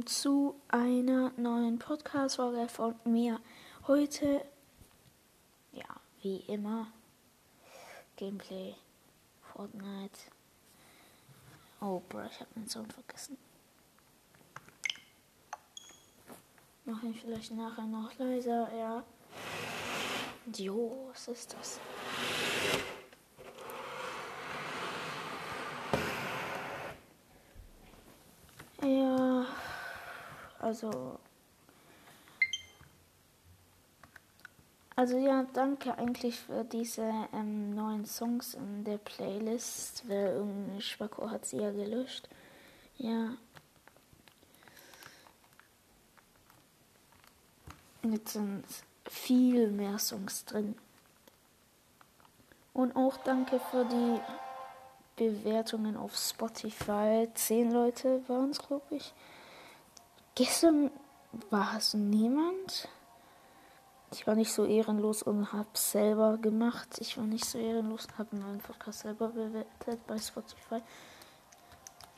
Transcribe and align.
willkommen 0.00 0.06
zu 0.06 0.54
einer 0.68 1.32
neuen 1.36 1.78
Podcast-Folge 1.78 2.68
von 2.68 2.94
mir. 3.04 3.38
Heute, 3.86 4.44
ja, 5.72 5.84
wie 6.22 6.36
immer, 6.48 6.86
Gameplay, 8.16 8.74
Fortnite. 9.52 10.18
Oh, 11.80 12.00
bro, 12.08 12.22
ich 12.30 12.40
habe 12.40 12.50
meinen 12.54 12.68
Sound 12.68 12.92
vergessen. 12.92 13.36
Mache 16.84 17.08
ich 17.08 17.20
vielleicht 17.20 17.52
nachher 17.52 17.84
noch 17.84 18.16
leiser, 18.18 18.74
ja. 18.74 19.04
Jo, 20.56 21.10
was 21.10 21.28
ist 21.28 21.52
das? 21.52 21.78
Ja, 28.82 29.46
also. 30.60 31.18
Also 34.96 35.16
ja, 35.16 35.46
danke 35.54 35.96
eigentlich 35.96 36.38
für 36.38 36.62
diese 36.64 37.10
ähm, 37.32 37.74
neuen 37.74 38.04
Songs 38.04 38.54
in 38.54 38.84
der 38.84 38.98
Playlist. 38.98 40.02
Wer 40.06 40.34
irgendein 40.34 40.80
Spacko 40.82 41.30
hat 41.30 41.46
sie 41.46 41.56
ja 41.56 41.70
gelöscht. 41.70 42.28
Ja. 42.98 43.30
Jetzt 48.02 48.34
sind 48.34 48.64
viel 49.06 49.70
mehr 49.70 49.98
Songs 49.98 50.44
drin. 50.44 50.76
Und 52.74 52.94
auch 52.94 53.16
danke 53.18 53.58
für 53.58 53.84
die 53.84 54.20
Bewertungen 55.16 55.96
auf 55.96 56.16
Spotify. 56.16 57.28
Zehn 57.34 57.70
Leute 57.70 58.22
waren 58.28 58.50
es, 58.50 58.58
glaube 58.58 58.96
ich. 58.96 59.12
Gestern 60.42 60.90
war 61.50 61.76
es 61.76 61.92
niemand. 61.92 62.88
Ich 64.10 64.26
war 64.26 64.34
nicht 64.34 64.50
so 64.50 64.64
ehrenlos 64.64 65.22
und 65.22 65.52
habe 65.52 65.68
selber 65.74 66.38
gemacht. 66.38 66.96
Ich 66.98 67.18
war 67.18 67.26
nicht 67.26 67.44
so 67.44 67.58
ehrenlos 67.58 68.06
und 68.06 68.16
habe 68.16 68.36
meinen 68.36 68.60
Podcast 68.60 69.00
selber 69.00 69.28
bewertet 69.28 70.06
bei 70.06 70.16
Spotify. 70.16 70.80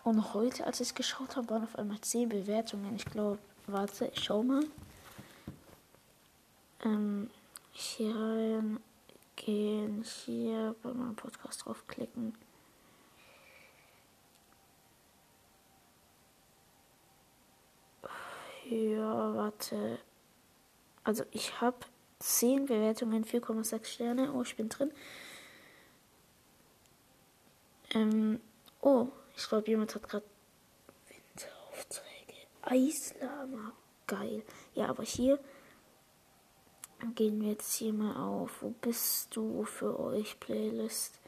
Und 0.05 0.35
heute, 0.35 0.65
als 0.65 0.81
ich 0.81 0.95
geschaut 0.95 1.35
habe, 1.35 1.51
waren 1.51 1.65
auf 1.65 1.77
einmal 1.77 2.01
zehn 2.01 2.29
Bewertungen. 2.29 2.95
Ich 2.95 3.07
glaube, 3.07 3.41
warte, 3.67 4.13
ich 4.15 4.23
schau 4.23 4.45
mal. 4.45 4.63
Ähm, 6.85 7.29
hier 7.73 8.15
rein 8.15 8.79
gehen, 9.35 10.05
hier 10.05 10.77
bei 10.85 10.93
meinem 10.93 11.17
Podcast 11.17 11.65
draufklicken. 11.65 12.37
Ja, 18.73 19.35
warte. 19.35 19.99
Also 21.05 21.25
ich 21.31 21.61
habe 21.61 21.77
10 22.21 22.67
Bewertungen, 22.67 23.25
4,6 23.25 23.85
Sterne. 23.85 24.33
Oh, 24.33 24.41
ich 24.41 24.57
bin 24.57 24.71
drin. 24.71 24.91
Ähm, 27.95 28.41
oh, 28.81 29.09
ich 29.37 29.47
glaube, 29.47 29.69
jemand 29.69 29.95
hat 29.95 30.09
gerade 30.09 30.25
Winteraufträge. 31.09 32.47
Eislama. 32.63 33.73
Geil. 34.07 34.43
Ja, 34.75 34.87
aber 34.87 35.03
hier 35.03 35.39
gehen 37.15 37.43
wir 37.43 37.51
jetzt 37.51 37.75
hier 37.75 37.93
mal 37.93 38.17
auf. 38.17 38.63
Wo 38.63 38.71
bist 38.71 39.37
du 39.37 39.65
für 39.65 40.01
euch, 40.01 40.41
Playlist? 40.41 41.21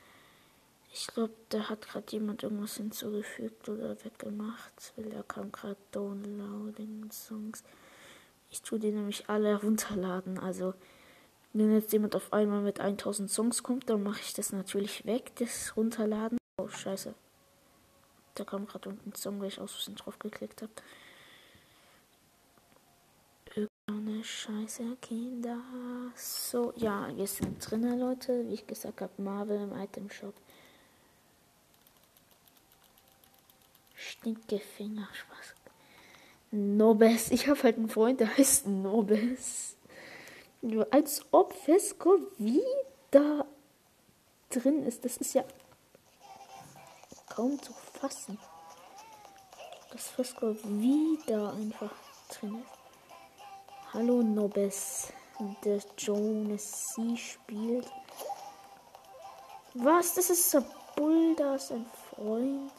Ich 0.97 1.09
glaube, 1.09 1.35
da 1.49 1.69
hat 1.69 1.89
gerade 1.89 2.07
jemand 2.13 2.45
irgendwas 2.45 2.77
hinzugefügt 2.77 3.69
oder 3.69 3.97
weggemacht, 4.05 4.93
weil 4.95 5.11
da 5.11 5.25
kam 5.25 5.51
gerade 5.51 5.77
Downloading 5.91 7.11
Songs. 7.11 7.65
Ich 8.53 8.63
tue 8.63 8.79
die 8.79 8.93
nämlich 8.93 9.29
alle 9.29 9.61
runterladen. 9.61 10.39
Also, 10.39 10.73
wenn 11.53 11.73
jetzt 11.73 11.93
jemand 11.93 12.15
auf 12.15 12.33
einmal 12.33 12.61
mit 12.61 12.79
1000 12.79 13.29
Songs 13.29 13.65
kommt, 13.65 13.91
dann 13.91 14.05
mache 14.05 14.21
ich 14.21 14.35
das 14.35 14.53
natürlich 14.53 15.05
weg, 15.05 15.33
das 15.35 15.77
Runterladen. 15.77 16.39
Oh, 16.59 16.69
scheiße. 16.69 17.13
Da 18.37 18.45
kam 18.45 18.65
gerade 18.67 18.91
unten 18.91 19.11
ein 19.11 19.17
Song, 19.17 19.41
weil 19.41 19.49
ich 19.49 19.59
aus 19.59 19.73
Versehen 19.73 19.97
drauf 19.97 20.21
geklickt 20.21 20.63
habe. 20.63 20.73
Irgendeine 23.57 24.23
Scheiße, 24.23 24.97
Kinder. 25.03 25.59
So, 26.15 26.73
ja, 26.77 27.09
wir 27.17 27.27
sind 27.27 27.69
drinnen, 27.69 27.99
Leute. 27.99 28.49
Wie 28.49 28.55
ich 28.55 28.67
gesagt 28.69 29.01
habe, 29.01 29.21
Marvel 29.21 29.61
im 29.61 29.77
Item 29.77 30.09
Shop. 30.09 30.35
Stinke 34.19 34.59
Finger, 34.59 35.09
Spaß. 35.13 35.55
Nobes. 36.51 37.31
Ich 37.31 37.49
habe 37.49 37.63
halt 37.63 37.77
einen 37.77 37.89
Freund, 37.89 38.21
der 38.21 38.37
heißt 38.37 38.67
Nobes. 38.67 39.77
Als 40.91 41.25
ob 41.31 41.53
Fesco 41.53 42.19
wieder 42.39 43.47
drin 44.51 44.85
ist. 44.85 45.05
Das 45.05 45.17
ist 45.17 45.35
ja 45.35 45.45
kaum 47.29 47.61
zu 47.61 47.73
fassen. 47.73 48.39
Dass 49.91 50.09
Fesco 50.09 50.55
wieder 50.65 51.53
einfach 51.53 51.93
drin 52.31 52.63
ist. 52.63 53.93
Hallo 53.93 54.23
Nobes. 54.23 55.13
Der 55.65 55.81
Jonas 55.99 56.95
C 56.95 57.17
spielt. 57.17 57.91
Was? 59.75 60.15
Das 60.15 60.31
ist 60.31 60.57
Bull, 60.95 61.35
da 61.37 61.57
ist 61.57 61.73
ein 61.73 61.87
Freund. 62.11 62.73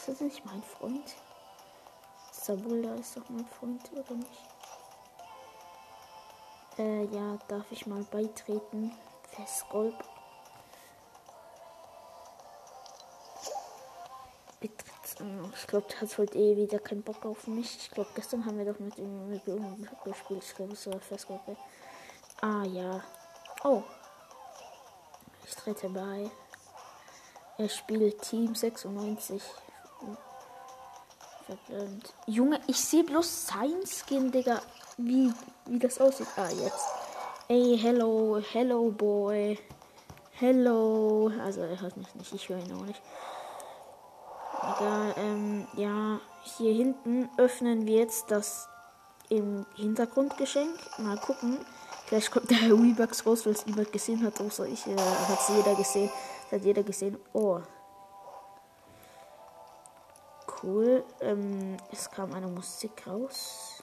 Ist 0.00 0.08
das 0.08 0.20
nicht 0.20 0.46
mein 0.46 0.62
Freund? 0.62 1.14
Sabulda 2.32 2.94
ist 2.94 3.18
doch 3.18 3.28
mein 3.28 3.44
Freund, 3.44 3.82
oder 3.92 4.14
nicht? 4.14 4.48
Äh, 6.78 7.04
ja, 7.14 7.36
darf 7.48 7.70
ich 7.70 7.86
mal 7.86 8.02
beitreten? 8.04 8.92
Festgolb. 9.28 9.94
Ich 14.62 15.66
glaube, 15.66 15.86
der 15.90 16.00
hat 16.00 16.16
heute 16.16 16.38
eh 16.38 16.56
wieder 16.56 16.78
keinen 16.78 17.02
Bock 17.02 17.26
auf 17.26 17.46
mich. 17.46 17.76
Ich 17.76 17.90
glaube, 17.90 18.08
gestern 18.14 18.46
haben 18.46 18.56
wir 18.56 18.72
doch 18.72 18.80
mit 18.80 18.96
ihm 18.96 19.28
mit 19.28 19.46
irgendeinem 19.46 19.86
gespielt. 20.02 20.42
Ich 20.42 20.54
glaube, 20.54 20.72
es 20.72 20.86
war 20.86 20.98
Festgolb. 20.98 21.42
Ah, 22.40 22.64
ja. 22.64 23.04
Oh. 23.64 23.82
Ich 25.44 25.54
trete 25.56 25.90
bei. 25.90 26.30
Er 27.58 27.68
spielt 27.68 28.22
Team 28.22 28.54
96. 28.54 29.42
Verblöd. 31.46 32.14
Junge, 32.26 32.60
ich 32.66 32.80
sehe 32.80 33.04
bloß 33.04 33.46
sein 33.46 33.80
Skin, 33.84 34.30
Digga. 34.30 34.60
Wie, 34.96 35.32
wie 35.66 35.78
das 35.78 36.00
aussieht. 36.00 36.28
Ah, 36.36 36.48
jetzt. 36.50 36.86
Ey, 37.48 37.78
hello, 37.80 38.40
hello, 38.52 38.90
boy. 38.90 39.58
Hello. 40.32 41.30
Also, 41.42 41.62
er 41.62 41.80
hört 41.80 41.96
mich 41.96 42.14
nicht. 42.14 42.32
Ich 42.32 42.48
höre 42.48 42.58
ihn 42.58 42.72
auch 42.72 42.84
nicht. 42.84 43.02
Egal, 44.62 45.14
ähm, 45.16 45.66
ja. 45.74 46.20
Hier 46.56 46.72
hinten 46.72 47.28
öffnen 47.36 47.86
wir 47.86 47.98
jetzt 47.98 48.30
das 48.30 48.68
im 49.28 49.66
Hintergrundgeschenk. 49.74 50.78
Mal 50.98 51.18
gucken. 51.18 51.58
Vielleicht 52.06 52.30
kommt 52.30 52.50
der 52.50 52.58
Weebugs 52.58 53.26
raus, 53.26 53.46
weil 53.46 53.52
es 53.52 53.66
niemand 53.66 53.92
gesehen 53.92 54.24
hat, 54.24 54.40
außer 54.40 54.66
ich. 54.66 54.86
Äh, 54.86 54.96
hat 54.96 55.40
es 55.40 55.48
jeder 55.48 55.74
gesehen. 55.74 56.10
Das 56.50 56.60
hat 56.60 56.64
jeder 56.64 56.82
gesehen. 56.82 57.18
Oh, 57.32 57.60
cool. 60.62 61.04
Ähm, 61.20 61.76
es 61.92 62.10
kam 62.10 62.32
eine 62.32 62.46
Musik 62.46 63.06
raus. 63.06 63.82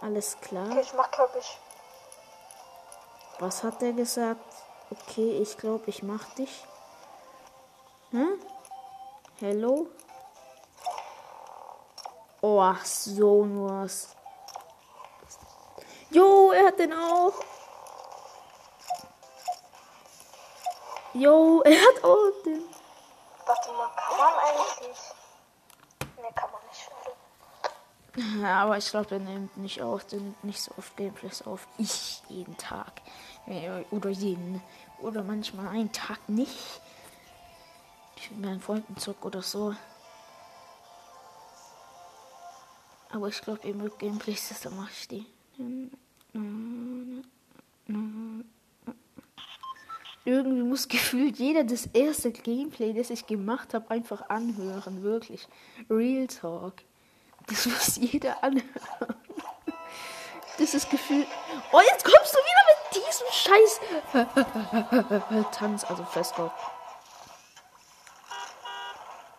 Alles 0.00 0.38
klar. 0.40 0.70
Okay, 0.70 0.80
ich 0.80 0.94
mach 0.94 1.10
glaub 1.10 1.34
ich. 1.36 1.58
Was 3.38 3.62
hat 3.62 3.82
er 3.82 3.92
gesagt? 3.92 4.44
Okay, 4.90 5.38
ich 5.42 5.56
glaube, 5.56 5.84
ich 5.86 6.02
mach 6.02 6.24
dich. 6.34 6.64
Hm? 8.10 8.38
Hello? 9.40 9.88
Oh, 12.40 12.60
ach 12.60 12.84
so 12.84 13.46
was. 13.66 14.08
Jo, 16.10 16.52
er 16.52 16.66
hat 16.66 16.78
den 16.78 16.92
auch. 16.92 17.32
Jo, 21.14 21.62
er 21.62 21.80
hat 21.80 22.04
auch 22.04 22.42
den. 22.44 22.62
Warte 23.46 23.72
mal, 23.72 23.88
kann 23.96 24.18
man 24.18 24.34
eigentlich. 24.38 24.98
Kann 26.34 26.50
man 26.50 26.60
nicht. 26.68 28.40
Ja, 28.42 28.62
aber 28.62 28.78
ich 28.78 28.88
glaube, 28.90 29.16
er 29.16 29.20
nimmt 29.20 29.56
nicht 29.56 29.82
auf, 29.82 30.04
der 30.06 30.20
nimmt 30.20 30.44
nicht 30.44 30.60
so 30.60 30.72
oft 30.76 30.96
Gameplays 30.96 31.42
auf. 31.42 31.66
Ich 31.78 32.22
jeden 32.28 32.56
Tag. 32.56 33.02
Äh, 33.46 33.82
Oder 33.90 34.10
jeden. 34.10 34.62
Oder 35.00 35.22
manchmal 35.22 35.68
einen 35.68 35.92
Tag 35.92 36.28
nicht. 36.28 36.80
Ich 38.16 38.30
mit 38.30 38.40
meinen 38.40 38.60
Freunden 38.60 38.96
zock 38.96 39.24
oder 39.24 39.42
so. 39.42 39.74
Aber 43.10 43.28
ich 43.28 43.40
glaube, 43.40 43.66
ihr 43.66 43.74
mögt 43.74 43.98
Gameplays, 43.98 44.48
deshalb 44.48 44.74
mache 44.76 44.90
ich 44.92 45.08
die. 45.08 45.26
Irgendwie 50.24 50.62
muss 50.62 50.88
gefühlt 50.88 51.38
jeder 51.38 51.64
das 51.64 51.86
erste 51.92 52.32
Gameplay, 52.32 52.92
das 52.92 53.10
ich 53.10 53.26
gemacht 53.26 53.74
habe, 53.74 53.90
einfach 53.90 54.28
anhören. 54.28 55.02
Wirklich. 55.02 55.48
Real 55.90 56.26
Talk. 56.26 56.74
Das 57.46 57.66
muss 57.66 57.96
jeder 57.96 58.42
anhören. 58.42 58.68
Das 60.56 60.72
ist 60.72 60.88
gefühlt. 60.88 61.26
Oh, 61.72 61.80
jetzt 61.80 62.04
kommst 62.04 62.32
du 62.32 62.38
wieder 62.38 62.64
mit 62.70 62.78
diesem 62.94 63.26
Scheiß 63.32 63.80
Tanz, 65.52 65.82
also 65.82 66.04
Festlauf. 66.04 66.52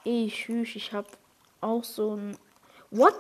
Ich, 0.04 0.50
ich, 0.50 0.76
ich 0.76 0.92
hab 0.92 1.06
auch 1.62 1.86
so 1.86 2.18
ein. 2.18 2.38
What? 2.92 3.16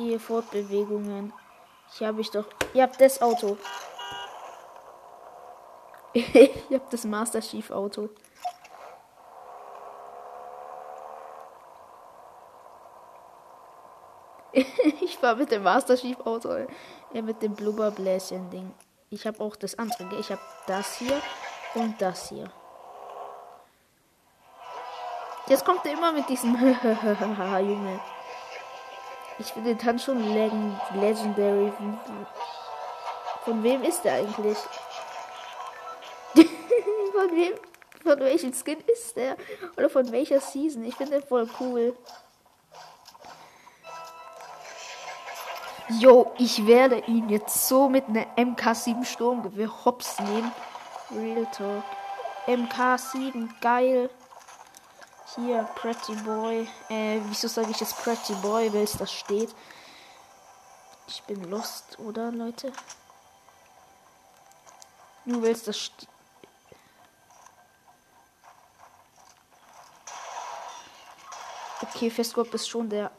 Hier 0.00 0.18
Fortbewegungen. 0.18 1.30
Hier 1.92 2.06
habe 2.06 2.22
ich 2.22 2.30
doch. 2.30 2.46
Ihr 2.72 2.84
habt 2.84 2.98
das 3.02 3.20
Auto. 3.20 3.58
ich 6.14 6.72
hab 6.72 6.88
das 6.88 7.04
Master 7.04 7.40
Chief 7.40 7.70
Auto. 7.70 8.08
ich 15.02 15.22
war 15.22 15.34
mit 15.34 15.50
dem 15.50 15.64
Master 15.64 15.96
Chief 15.96 16.18
Auto. 16.20 16.48
Ja, 17.12 17.20
mit 17.20 17.42
dem 17.42 17.54
Blubberbläschen 17.54 18.48
Ding. 18.48 18.72
Ich 19.10 19.26
habe 19.26 19.38
auch 19.44 19.54
das 19.54 19.78
andere. 19.78 20.18
Ich 20.18 20.30
habe 20.30 20.40
das 20.66 20.96
hier 20.96 21.20
und 21.74 22.00
das 22.00 22.30
hier. 22.30 22.50
Jetzt 25.46 25.66
kommt 25.66 25.84
er 25.84 25.92
immer 25.92 26.12
mit 26.12 26.26
diesem 26.26 26.56
Junge. 26.56 28.00
Ich 29.40 29.54
finde 29.54 29.70
den 29.70 29.78
Tanz 29.78 30.04
schon 30.04 30.22
legendary. 30.22 31.72
Von 33.42 33.62
wem 33.62 33.82
ist 33.82 34.02
der 34.02 34.16
eigentlich? 34.16 34.58
von 37.14 37.30
wem? 37.34 37.54
Von 38.02 38.20
welchem 38.20 38.52
Skin 38.52 38.78
ist 38.86 39.16
der? 39.16 39.36
Oder 39.78 39.88
von 39.88 40.12
welcher 40.12 40.40
Season? 40.40 40.84
Ich 40.84 40.94
finde 40.94 41.20
den 41.20 41.26
voll 41.26 41.48
cool. 41.58 41.96
Yo, 45.98 46.32
ich 46.36 46.66
werde 46.66 47.02
ihn 47.06 47.30
jetzt 47.30 47.66
so 47.66 47.88
mit 47.88 48.08
einer 48.08 48.26
MK7 48.36 49.04
Sturmgewehr 49.06 49.84
hops 49.86 50.20
nehmen. 50.20 50.52
Real 51.16 51.46
Talk. 51.46 51.82
MK7, 52.46 53.48
geil. 53.60 54.10
Hier, 55.36 55.62
Pretty 55.76 56.14
Boy. 56.16 56.68
Äh, 56.88 57.20
wieso 57.26 57.46
sage 57.46 57.70
ich 57.70 57.78
jetzt 57.78 57.96
Pretty 58.02 58.34
Boy, 58.34 58.72
weil 58.72 58.82
es 58.82 58.92
das 58.92 59.12
steht? 59.12 59.54
Ich 61.06 61.22
bin 61.22 61.44
lost, 61.44 61.98
oder, 62.00 62.32
Leute? 62.32 62.72
Nur 65.24 65.42
weil 65.42 65.52
es 65.52 65.62
das 65.62 65.78
steht. 65.78 66.08
Okay, 71.82 72.10
Festkopf 72.10 72.52
ist 72.54 72.68
schon 72.68 72.88
der 72.88 73.10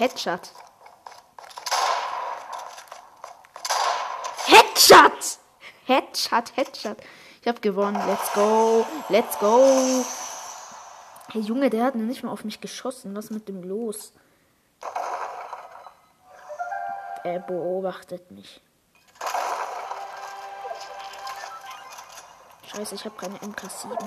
Headshot. 0.00 0.48
Headshot! 4.46 5.38
Headshot, 5.86 6.56
Headshot. 6.56 6.96
Ich 7.42 7.46
habe 7.46 7.60
gewonnen. 7.60 8.00
Let's 8.06 8.32
go. 8.32 8.86
Let's 9.10 9.38
go. 9.38 10.06
Hey 11.32 11.42
Junge, 11.42 11.68
der 11.68 11.84
hat 11.84 11.96
nicht 11.96 12.22
mal 12.22 12.30
auf 12.30 12.44
mich 12.44 12.62
geschossen. 12.62 13.14
Was 13.14 13.28
mit 13.28 13.46
dem 13.46 13.62
los? 13.62 14.14
Er 17.22 17.40
beobachtet 17.40 18.30
mich. 18.30 18.62
Scheiße, 22.68 22.94
ich 22.94 23.04
habe 23.04 23.16
keine 23.16 23.36
MK7. 23.36 23.98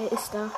Er 0.00 0.10
ist 0.12 0.32
da. 0.32 0.50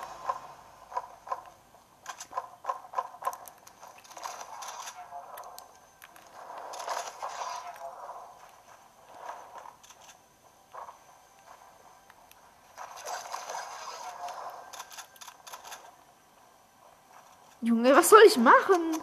Junge, 17.63 17.97
was 17.97 18.11
soll 18.11 18.21
ich 18.27 18.37
machen? 18.37 19.03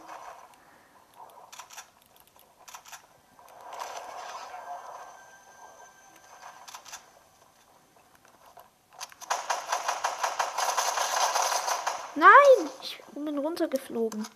Runtergeflogen. 13.60 14.28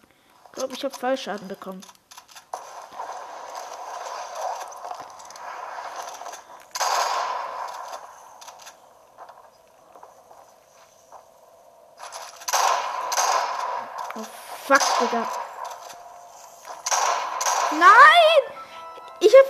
Ich 0.48 0.52
glaube, 0.54 0.74
ich 0.74 0.84
habe 0.84 0.94
Fallschaden 0.94 1.48
bekommen. 1.48 1.82
Oh, 14.16 14.25
fuck, 14.66 14.82
Digga. 15.00 15.28
Nein! 17.72 18.58
Ich 19.20 19.34
hab. 19.34 19.46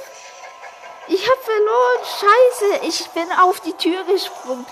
Ich 1.07 1.29
hab 1.29 1.37
verloren. 1.39 2.03
Scheiße. 2.03 2.85
Ich 2.85 3.09
bin 3.09 3.31
auf 3.33 3.59
die 3.61 3.73
Tür 3.73 4.03
gesprungen. 4.05 4.65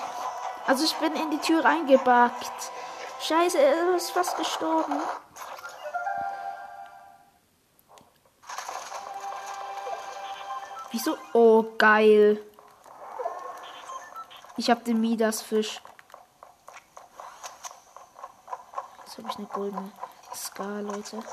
Also 0.67 0.85
ich 0.85 0.93
bin 0.95 1.15
in 1.15 1.31
die 1.31 1.39
Tür 1.39 1.65
reingebackt. 1.65 2.70
Scheiße, 3.31 3.59
er 3.59 3.95
ist 3.95 4.11
fast 4.11 4.35
gestorben. 4.35 4.99
Wieso? 10.91 11.17
Oh, 11.31 11.63
geil. 11.77 12.43
Ich 14.57 14.69
habe 14.69 14.83
den 14.83 14.99
Midas-Fisch. 14.99 15.81
Jetzt 19.05 19.17
habe 19.17 19.29
ich 19.29 19.37
eine 19.37 19.47
goldene 19.47 19.93
Ska, 20.35 20.81
Leute. 20.81 21.23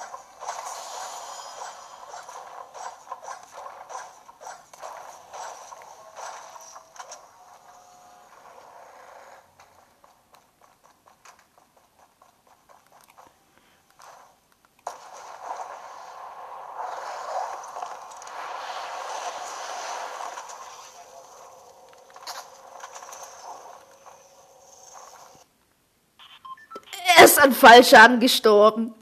Ist 27.38 27.44
an 27.44 27.52
Fallschaden 27.52 28.20
gestorben. 28.20 28.94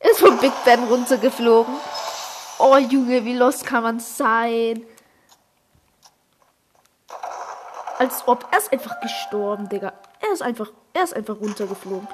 Ist 0.00 0.20
vom 0.20 0.38
Big 0.38 0.52
Ben 0.64 0.84
runtergeflogen. 0.84 1.74
Oh 2.58 2.76
Junge, 2.76 3.24
wie 3.24 3.36
los 3.36 3.62
kann 3.64 3.82
man 3.82 4.00
sein? 4.00 4.84
Als 7.98 8.26
ob 8.26 8.46
er 8.50 8.58
ist 8.58 8.72
einfach 8.72 9.00
gestorben, 9.00 9.68
Digga. 9.68 9.92
Er 10.20 10.32
ist 10.32 10.42
einfach, 10.42 10.70
er 10.92 11.04
ist 11.04 11.14
einfach 11.14 11.36
runtergeflogen. 11.40 12.08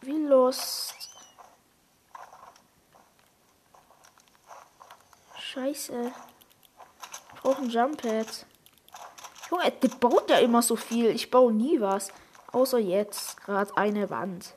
Wie 0.00 0.24
los? 0.26 0.94
Scheiße. 5.38 6.12
Ich 7.34 7.40
brauche 7.42 7.62
ein 7.62 7.70
Jump 7.70 8.00
Pad. 8.00 8.46
Junge, 9.52 9.70
der 9.70 9.88
baut 9.88 10.30
ja 10.30 10.38
immer 10.38 10.62
so 10.62 10.76
viel. 10.76 11.10
Ich 11.10 11.30
baue 11.30 11.52
nie 11.52 11.78
was. 11.78 12.08
Außer 12.52 12.78
jetzt. 12.78 13.36
Gerade 13.44 13.76
eine 13.76 14.08
Wand. 14.08 14.54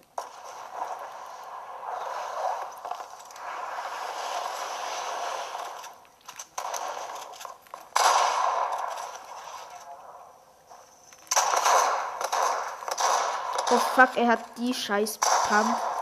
Oh 13.69 13.77
fuck, 13.95 14.15
er 14.15 14.27
hat 14.27 14.39
die 14.57 14.73
scheiß 14.73 15.19
Pump. 15.49 15.94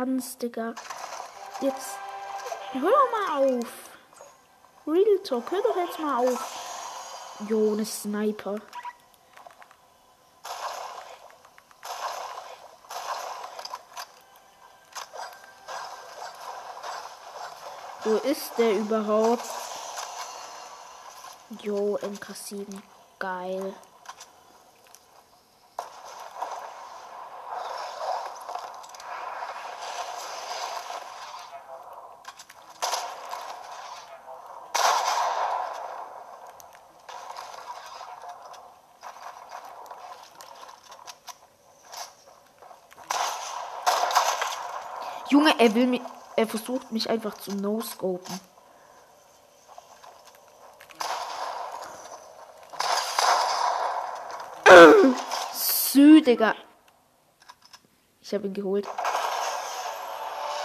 Tanz, 0.00 0.38
Digga. 0.38 0.74
Jetzt 1.60 1.98
hör 2.72 2.90
doch 2.90 3.10
mal 3.12 3.58
auf. 3.58 3.90
Real 4.86 5.18
Talk, 5.22 5.50
hör 5.50 5.60
doch 5.60 5.76
jetzt 5.76 5.98
mal 5.98 6.26
auf. 6.26 7.46
Jo, 7.46 7.74
ne 7.74 7.84
Sniper. 7.84 8.56
Wo 18.04 18.14
ist 18.26 18.52
der 18.56 18.72
überhaupt? 18.78 19.44
Jo, 21.62 21.98
MK7. 21.98 22.64
Geil. 23.18 23.74
Junge, 45.30 45.49
er 45.60 45.74
will 45.74 45.86
mir. 45.86 46.00
Er 46.36 46.46
versucht 46.46 46.90
mich 46.90 47.10
einfach 47.10 47.34
zu 47.34 47.52
no-scopen. 47.54 48.40
Sü, 55.52 56.22
Digga. 56.22 56.54
Ich 58.22 58.32
habe 58.32 58.46
ihn 58.46 58.54
geholt. 58.54 58.86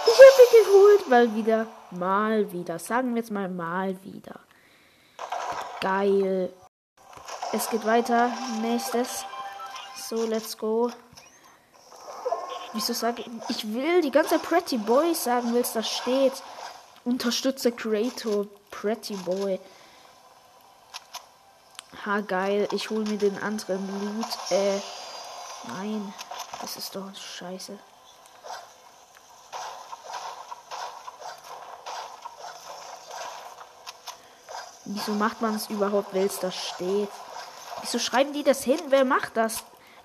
Ich 0.06 0.14
habe 0.14 0.42
ihn 0.42 0.64
geholt, 0.64 1.08
mal 1.08 1.34
wieder. 1.34 1.66
Mal 1.90 2.52
wieder. 2.52 2.78
Sagen 2.78 3.10
wir 3.14 3.20
jetzt 3.20 3.30
mal 3.30 3.48
mal 3.48 4.02
wieder. 4.02 4.40
Geil. 5.80 6.50
Es 7.52 7.68
geht 7.68 7.84
weiter. 7.84 8.30
Nächstes. 8.62 9.26
So, 9.96 10.24
let's 10.24 10.56
go. 10.56 10.90
Wieso 12.76 12.92
sage 12.92 13.22
ich. 13.22 13.30
Ich 13.48 13.72
will 13.72 14.02
die 14.02 14.10
ganze 14.10 14.38
Pretty 14.38 14.76
Boy 14.76 15.14
sagen, 15.14 15.54
willst 15.54 15.74
das 15.76 15.88
steht. 15.88 16.34
Unterstütze 17.06 17.72
Creator 17.72 18.46
Pretty 18.70 19.14
Boy. 19.16 19.58
Ha, 22.04 22.20
geil. 22.20 22.68
Ich 22.72 22.90
hole 22.90 23.06
mir 23.06 23.16
den 23.16 23.42
anderen 23.42 23.88
Loot. 24.18 24.26
Äh. 24.50 24.78
Nein. 25.68 26.12
Das 26.60 26.76
ist 26.76 26.94
doch 26.94 27.14
scheiße. 27.14 27.78
Wieso 34.84 35.12
macht 35.12 35.40
man 35.40 35.54
es 35.54 35.70
überhaupt, 35.70 36.12
wenn 36.12 36.26
es 36.26 36.38
da 36.40 36.52
steht? 36.52 37.08
Wieso 37.80 37.98
schreiben 37.98 38.34
die 38.34 38.44
das 38.44 38.62
hin? 38.62 38.80
Wer 38.88 39.06
macht 39.06 39.38
das? 39.38 39.64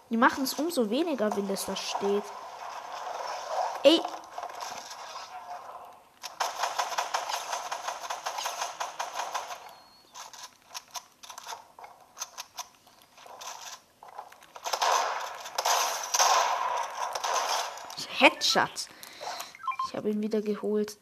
Die 0.10 0.18
machen 0.18 0.46
es 0.46 0.54
umso 0.54 0.90
weniger, 0.90 1.36
wenn 1.36 1.50
das 1.50 1.66
da 1.66 1.76
steht. 1.76 2.24
Ey. 3.84 4.00
Headshot. 18.20 18.70
Ich 19.88 19.96
habe 19.96 20.12
ihn 20.12 20.22
wieder 20.22 20.42
geholt. 20.42 20.96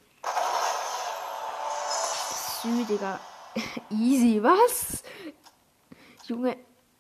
Südiger. 2.62 3.20
Easy, 3.90 4.42
was? 4.42 5.04
Junge, 6.28 6.56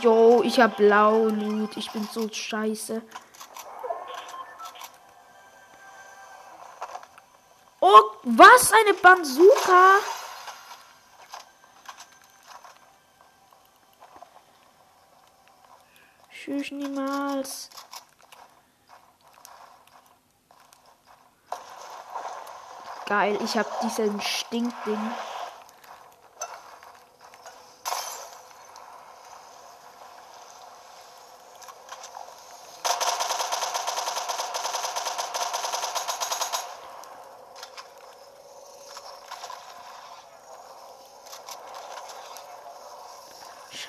Jo, 0.00 0.42
ich 0.44 0.60
hab 0.60 0.76
blau 0.76 1.26
Loot. 1.26 1.76
Ich 1.76 1.90
bin 1.90 2.06
so 2.12 2.28
scheiße. 2.28 3.02
Oh, 7.80 8.02
was? 8.24 8.72
Eine 8.72 8.94
Bazooka? 8.94 9.98
Tschüss 16.30 16.70
niemals. 16.70 17.70
Geil, 23.06 23.38
ich 23.42 23.56
hab 23.56 23.80
diesen 23.80 24.20
Stinkding. 24.20 25.10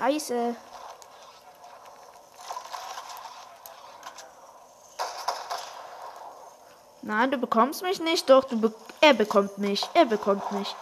Scheiße. 0.08 0.56
Nein, 7.02 7.32
du 7.32 7.38
bekommst 7.38 7.82
mich 7.82 8.00
nicht. 8.00 8.30
Doch, 8.30 8.46
du 8.46 8.62
be 8.62 8.74
er 9.02 9.14
bekommt 9.14 9.58
mich. 9.58 9.84
Er 9.94 10.06
bekommt 10.06 10.50
mich. 10.54 10.76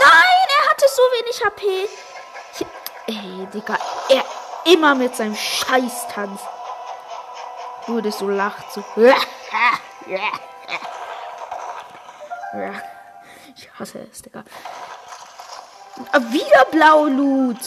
Nein, 0.00 0.48
er 0.58 0.70
hatte 0.70 0.86
so 0.88 1.02
wenig 1.16 1.44
HP. 1.44 1.88
Ich, 2.54 2.66
ey, 3.06 3.46
Digga, 3.52 3.78
er 4.08 4.24
immer 4.64 4.94
mit 4.94 5.14
seinem 5.16 5.36
Scheiß-Tanz. 5.36 6.40
Das 8.02 8.18
so 8.18 8.28
lacht, 8.28 8.72
so. 8.72 8.82
Ich 13.54 13.70
hasse 13.78 14.06
es, 14.10 14.22
Digga. 14.22 14.42
Und 15.96 16.32
wieder 16.32 16.64
blau 16.66 17.06
Loot. 17.06 17.60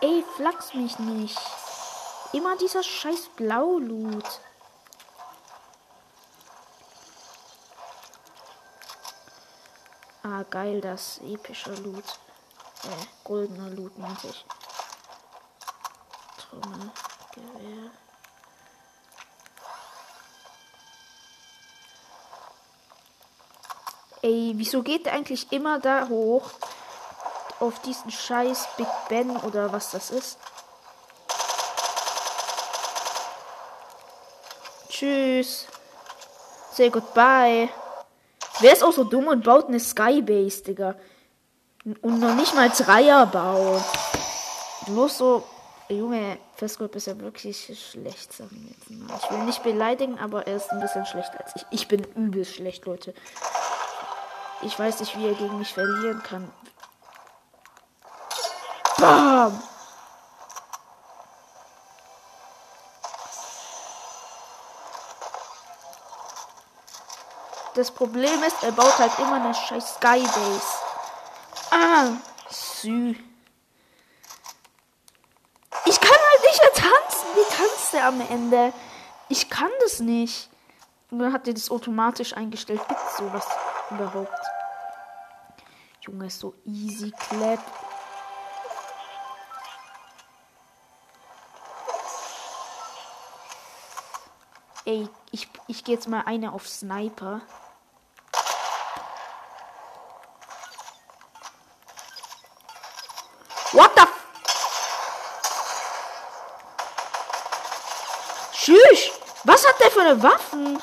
Ey, 0.00 0.24
flachs 0.36 0.74
mich 0.74 0.98
nicht. 0.98 1.38
Immer 2.32 2.56
dieser 2.56 2.82
scheiß 2.82 3.28
blau 3.36 3.78
Loot. 3.78 4.40
Geil, 10.52 10.82
das 10.82 11.18
epische 11.24 11.74
Loot. 11.76 12.04
Äh, 12.84 13.06
goldener 13.24 13.70
Loot, 13.70 13.98
meinte 13.98 14.28
ich. 14.28 14.44
Trommel, 16.38 16.90
Gewehr. 17.34 17.90
Ey, 24.20 24.52
wieso 24.54 24.82
geht 24.82 25.06
der 25.06 25.14
eigentlich 25.14 25.50
immer 25.50 25.80
da 25.80 26.06
hoch? 26.08 26.50
Auf 27.58 27.80
diesen 27.80 28.10
scheiß 28.10 28.68
Big 28.76 28.88
Ben 29.08 29.30
oder 29.38 29.72
was 29.72 29.92
das 29.92 30.10
ist? 30.10 30.38
Tschüss. 34.88 35.66
Say 36.72 36.90
goodbye. 36.90 37.70
Wer 38.60 38.72
ist 38.72 38.84
auch 38.84 38.92
so 38.92 39.04
dumm 39.04 39.28
und 39.28 39.44
baut 39.44 39.68
eine 39.68 39.80
Skybase, 39.80 40.62
Digga? 40.62 40.94
Und 42.00 42.20
noch 42.20 42.34
nicht 42.34 42.54
mal 42.54 42.70
Dreier 42.70 43.26
bauen. 43.26 43.82
Bloß 44.86 45.18
so. 45.18 45.44
Junge, 45.88 46.38
Festgolb 46.54 46.94
ist 46.96 47.06
ja 47.06 47.18
wirklich 47.18 47.64
schlecht, 47.90 48.32
sagen 48.32 48.50
wir 48.62 48.70
jetzt 48.70 48.90
mal. 48.90 49.18
Ich 49.22 49.30
will 49.30 49.44
nicht 49.44 49.62
beleidigen, 49.62 50.18
aber 50.18 50.46
er 50.46 50.56
ist 50.56 50.70
ein 50.70 50.80
bisschen 50.80 51.04
schlechter 51.04 51.40
als 51.40 51.56
ich. 51.56 51.66
Ich 51.70 51.88
bin 51.88 52.04
übel 52.14 52.44
schlecht, 52.44 52.86
Leute. 52.86 53.14
Ich 54.62 54.78
weiß 54.78 55.00
nicht, 55.00 55.18
wie 55.18 55.26
er 55.26 55.34
gegen 55.34 55.58
mich 55.58 55.74
verlieren 55.74 56.22
kann. 56.22 56.50
Bam! 58.98 59.60
Das 67.74 67.90
Problem 67.90 68.42
ist, 68.42 68.62
er 68.62 68.72
baut 68.72 68.98
halt 68.98 69.18
immer 69.18 69.36
eine 69.36 69.54
scheiß 69.54 69.94
Skybase. 69.94 70.60
Ah, 71.70 72.10
sü. 72.50 73.14
Ich 75.86 76.00
kann 76.00 76.10
halt 76.10 76.42
nicht 76.42 76.60
mehr 76.60 76.72
tanzen. 76.72 77.26
Wie 77.34 77.54
tanzt 77.56 77.94
er 77.94 78.06
am 78.08 78.20
Ende? 78.20 78.72
Ich 79.28 79.48
kann 79.48 79.70
das 79.80 80.00
nicht. 80.00 80.50
Und 81.10 81.18
dann 81.20 81.32
hat 81.32 81.48
er 81.48 81.54
das 81.54 81.70
automatisch 81.70 82.34
eingestellt. 82.34 82.80
Gibt 82.88 83.00
sowas 83.16 83.46
überhaupt? 83.90 84.40
Junge, 86.02 86.26
ist 86.26 86.40
so 86.40 86.54
easy 86.64 87.10
clap. 87.12 87.60
Ey, 94.84 95.08
ich, 95.30 95.48
ich 95.68 95.84
gehe 95.84 95.94
jetzt 95.94 96.08
mal 96.08 96.22
eine 96.26 96.52
auf 96.52 96.68
Sniper. 96.68 97.40
What 103.72 103.92
the 103.94 104.02
f 104.02 104.08
Tschüss! 108.52 109.12
Was 110.02 110.08
hat 110.08 110.16
der 110.16 110.16
für 110.16 110.22
eine 110.22 110.22
Waffen? 110.22 110.82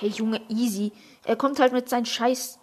Hey 0.00 0.10
Junge, 0.10 0.40
easy. 0.48 0.92
Er 1.24 1.36
kommt 1.36 1.58
halt 1.58 1.72
mit 1.72 1.88
seinen 1.88 2.06
Scheiß. 2.06 2.58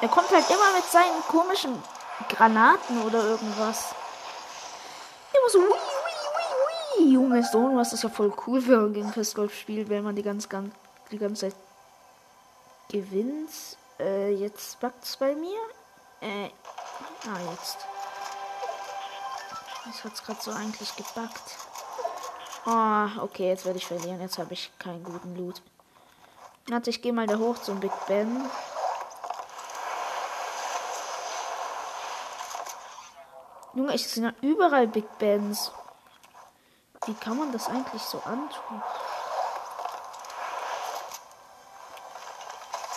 Er 0.00 0.08
kommt 0.08 0.30
halt 0.30 0.48
immer 0.48 0.72
mit 0.74 0.84
seinen 0.84 1.22
komischen 1.28 1.82
Granaten 2.28 3.02
oder 3.02 3.22
irgendwas. 3.22 3.94
Immer 5.32 5.50
so. 5.50 5.58
Wii, 5.58 5.68
wii, 5.68 6.18
wii, 6.36 7.06
wii. 7.06 7.12
Junge, 7.12 7.42
so 7.44 7.76
was 7.76 7.92
ist 7.92 8.02
ja 8.02 8.08
voll 8.08 8.32
cool, 8.46 8.66
wenn 8.66 8.80
man 8.80 8.92
gegen 8.94 9.12
Festgolf 9.12 9.54
spielt, 9.54 9.88
wenn 9.88 10.04
man 10.04 10.16
die 10.16 10.22
ganze, 10.22 10.48
die 11.10 11.18
ganze 11.18 11.48
Zeit 11.48 11.56
gewinnt. 12.88 13.50
Äh, 13.98 14.32
jetzt 14.32 14.78
backt's 14.80 15.16
bei 15.16 15.34
mir. 15.34 15.58
Äh. 16.20 16.50
Ah, 17.26 17.50
jetzt. 17.50 17.78
Das 19.84 20.04
hat's 20.04 20.22
gerade 20.22 20.40
so 20.42 20.50
eigentlich 20.50 20.94
gebackt. 20.96 21.56
Oh, 22.66 23.22
okay, 23.22 23.48
jetzt 23.48 23.64
werde 23.64 23.78
ich 23.78 23.86
verlieren. 23.86 24.20
Jetzt 24.20 24.38
habe 24.38 24.52
ich 24.52 24.70
keinen 24.78 25.02
guten 25.02 25.36
Loot. 25.36 25.62
Warte, 26.68 26.90
ich 26.90 27.00
gehe 27.00 27.12
mal 27.12 27.26
da 27.26 27.38
hoch 27.38 27.58
zum 27.58 27.80
Big 27.80 27.92
Ben. 28.06 28.50
Junge, 33.74 33.94
ich 33.94 34.06
sehe 34.06 34.34
überall 34.42 34.86
Big 34.86 35.18
Bens. 35.18 35.72
Wie 37.06 37.14
kann 37.14 37.38
man 37.38 37.52
das 37.52 37.68
eigentlich 37.68 38.02
so 38.02 38.20
antun? 38.20 38.82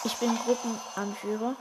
Ich 0.04 0.18
bin 0.18 0.36
Gruppenanführer. 0.36 1.56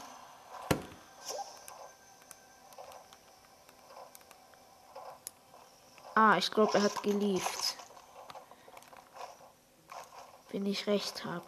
Ah, 6.14 6.36
ich 6.38 6.50
glaube, 6.50 6.74
er 6.74 6.84
hat 6.84 7.02
gelieft. 7.02 7.76
Wenn 10.50 10.64
ich 10.64 10.86
recht 10.86 11.24
habe. 11.24 11.44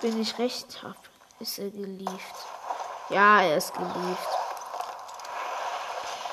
Wenn 0.00 0.20
ich 0.20 0.38
recht 0.38 0.82
habe, 0.82 0.96
ist 1.40 1.58
er 1.58 1.70
gelieft. 1.70 2.34
Ja, 3.08 3.42
er 3.42 3.56
ist 3.56 3.74
gelieft. 3.74 4.37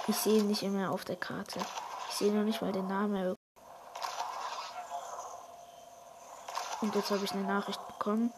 Ich 0.08 0.18
sehe 0.18 0.40
ihn 0.40 0.48
nicht 0.48 0.62
immer 0.62 0.92
auf 0.92 1.04
der 1.04 1.16
Karte. 1.16 1.60
Ich 2.10 2.16
sehe 2.16 2.32
noch 2.32 2.44
nicht 2.44 2.62
mal 2.62 2.72
den 2.72 2.88
Namen. 2.88 3.36
Und 6.82 6.96
jetzt 6.96 7.10
habe 7.10 7.26
ich 7.26 7.32
eine 7.32 7.44
Nachricht 7.44 7.86
bekommen. 7.88 8.32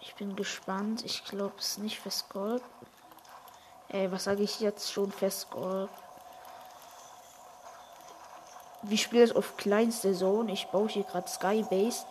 Ich 0.00 0.14
bin 0.14 0.34
gespannt. 0.34 1.04
Ich 1.04 1.24
glaube 1.26 1.54
es 1.58 1.76
nicht 1.76 2.00
Festgold. 2.00 2.62
Ey, 3.90 4.10
was 4.10 4.24
sage 4.24 4.42
ich 4.42 4.60
jetzt 4.60 4.90
schon 4.92 5.12
Festgold? 5.12 5.90
Wir 8.82 8.96
spielen 8.96 9.24
es 9.24 9.36
auf 9.36 9.56
kleinste 9.56 10.14
Zone. 10.14 10.52
Ich 10.52 10.68
baue 10.68 10.88
hier 10.88 11.04
gerade 11.04 11.28
Skybase 11.28 12.06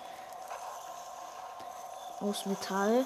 aus 2.20 2.46
Metall. 2.46 3.06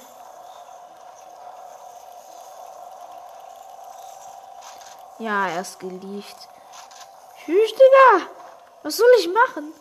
Ja, 5.21 5.49
er 5.49 5.61
ist 5.61 5.79
gelieft. 5.79 6.49
Tschüss, 7.37 7.71
Digga! 7.73 8.27
Was 8.81 8.97
soll 8.97 9.05
ich 9.19 9.31
machen? 9.31 9.71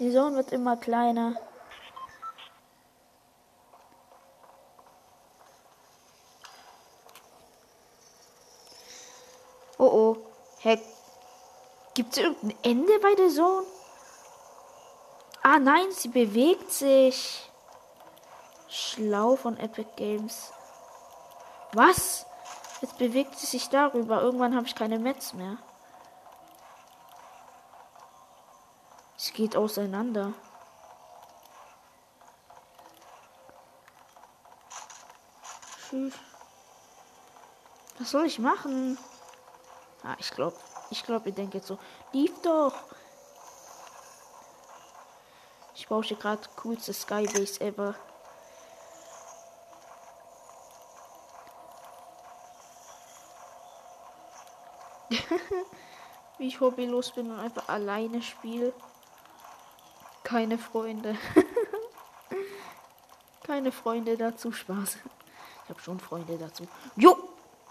Die 0.00 0.12
Zone 0.12 0.34
wird 0.34 0.50
immer 0.50 0.76
kleiner. 0.76 1.36
Oh 9.78 9.84
oh. 9.84 10.16
Hä? 10.58 10.80
Gibt 11.94 12.14
es 12.14 12.18
irgendein 12.18 12.58
Ende 12.64 12.98
bei 12.98 13.14
der 13.14 13.28
Zone? 13.28 13.66
Ah 15.44 15.60
nein, 15.60 15.92
sie 15.92 16.08
bewegt 16.08 16.72
sich. 16.72 17.48
Schlau 18.66 19.36
von 19.36 19.56
Epic 19.58 19.90
Games. 19.94 20.52
Was? 21.72 22.26
Jetzt 22.80 22.96
bewegt 22.98 23.38
sie 23.38 23.46
sich 23.46 23.68
darüber. 23.68 24.22
Irgendwann 24.22 24.54
habe 24.56 24.66
ich 24.66 24.74
keine 24.74 24.98
Metz 24.98 25.32
mehr. 25.34 25.58
Es 29.16 29.32
geht 29.32 29.54
auseinander. 29.54 30.32
Was 37.98 38.10
soll 38.10 38.24
ich 38.24 38.38
machen? 38.38 38.96
Ah, 40.02 40.16
ich 40.18 40.30
glaube, 40.30 40.56
ich 40.88 41.04
glaube, 41.04 41.28
ihr 41.28 41.34
denkt 41.34 41.54
jetzt 41.54 41.66
so, 41.66 41.78
lief 42.12 42.32
doch. 42.42 42.74
Ich 45.74 45.86
baue 45.86 46.02
hier 46.02 46.16
gerade 46.16 46.48
coolste 46.56 46.94
Skybase 46.94 47.60
ever. 47.60 47.94
Wie 56.40 56.46
ich 56.46 56.58
hobbylos 56.58 57.10
bin 57.10 57.30
und 57.30 57.38
einfach 57.38 57.68
alleine 57.68 58.22
spiele. 58.22 58.72
Keine 60.24 60.56
Freunde. 60.56 61.14
Keine 63.42 63.70
Freunde 63.70 64.16
dazu. 64.16 64.50
Spaß. 64.50 64.96
Ich 65.64 65.68
habe 65.68 65.80
schon 65.82 66.00
Freunde 66.00 66.38
dazu. 66.38 66.66
Jo! 66.96 67.14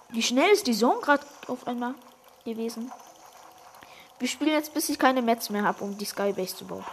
Wie 0.10 0.22
schnell 0.22 0.52
ist 0.52 0.68
die 0.68 0.78
Zone 0.78 1.02
gerade 1.02 1.26
auf 1.48 1.66
einmal 1.66 1.96
gewesen? 2.46 2.92
Wir 4.20 4.28
spielen 4.28 4.52
jetzt, 4.52 4.76
bis 4.76 4.90
ich 4.90 5.00
keine 5.00 5.24
Metz 5.24 5.50
mehr 5.50 5.64
habe, 5.64 5.84
um 5.84 5.98
die 5.98 6.06
Skybase 6.06 6.58
zu 6.58 6.68
bauen. 6.68 6.86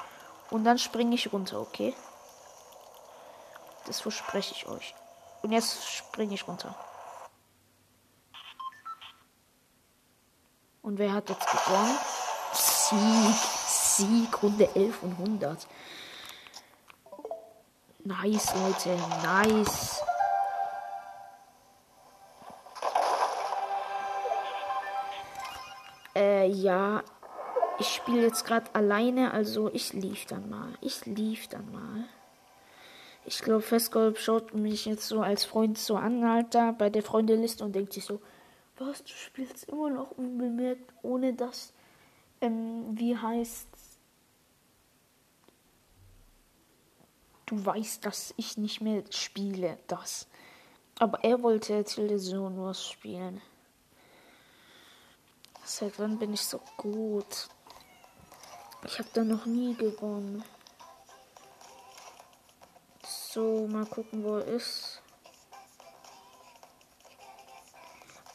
Und 0.50 0.64
dann 0.64 0.78
springe 0.78 1.14
ich 1.14 1.30
runter, 1.30 1.60
okay? 1.60 1.94
Das 3.84 4.00
verspreche 4.00 4.54
ich 4.54 4.66
euch. 4.66 4.94
Und 5.42 5.52
jetzt 5.52 5.92
springe 5.92 6.32
ich 6.32 6.48
runter. 6.48 6.74
Und 10.87 11.01
wer 11.01 11.14
hat 11.14 11.29
jetzt 11.29 11.49
gewonnen? 11.51 11.99
Sieg. 12.53 13.35
Sieg. 13.66 14.40
Runde 14.40 14.68
11 14.77 15.03
und 15.03 15.18
100. 15.18 15.66
Nice, 18.05 18.55
Leute. 18.55 18.96
Nice. 19.25 20.01
Äh, 26.14 26.46
ja. 26.51 27.03
Ich 27.81 27.88
spiele 27.88 28.22
jetzt 28.22 28.44
gerade 28.44 28.72
alleine, 28.72 29.33
also 29.33 29.68
ich 29.72 29.92
lief 29.92 30.27
dann 30.27 30.49
mal. 30.49 30.68
Ich 30.81 31.05
lief 31.05 31.49
dann 31.49 31.72
mal. 31.72 32.05
Ich 33.25 33.40
glaube, 33.40 33.62
Festgolf 33.62 34.20
schaut 34.20 34.55
mich 34.55 34.87
jetzt 34.87 35.09
so 35.09 35.20
als 35.20 35.44
Freund 35.44 35.79
so 35.79 35.96
an, 35.96 36.22
Alter, 36.22 36.72
bei 36.75 36.90
der 36.90 37.03
Freundeliste 37.03 37.64
und 37.64 37.75
denkt 37.75 37.92
sich 37.92 38.05
so, 38.05 38.20
Was, 38.78 39.02
du 39.04 39.12
spielst 39.12 39.68
immer 39.68 39.90
noch 39.90 40.10
unbemerkt, 40.12 40.92
ohne 41.02 41.32
dass, 41.32 41.72
ähm, 42.40 42.98
wie 42.98 43.16
heißt 43.16 43.68
Du 47.46 47.64
weißt, 47.64 48.04
dass 48.04 48.34
ich 48.36 48.58
nicht 48.58 48.80
mehr 48.80 49.04
spiele, 49.10 49.78
das. 49.86 50.26
Aber 50.98 51.22
er 51.22 51.44
wollte 51.44 51.84
Tilde 51.84 52.18
Sonos 52.18 52.90
spielen. 52.90 53.40
Seit 55.64 55.96
wann 56.00 56.18
bin 56.18 56.34
ich 56.34 56.40
so 56.40 56.60
gut? 56.76 57.48
Ich 58.84 58.98
habe 58.98 59.08
da 59.12 59.22
noch 59.22 59.46
nie 59.46 59.76
gewonnen. 59.76 60.42
So, 63.04 63.68
mal 63.68 63.86
gucken, 63.86 64.24
wo 64.24 64.38
er 64.38 64.46
ist. 64.46 65.00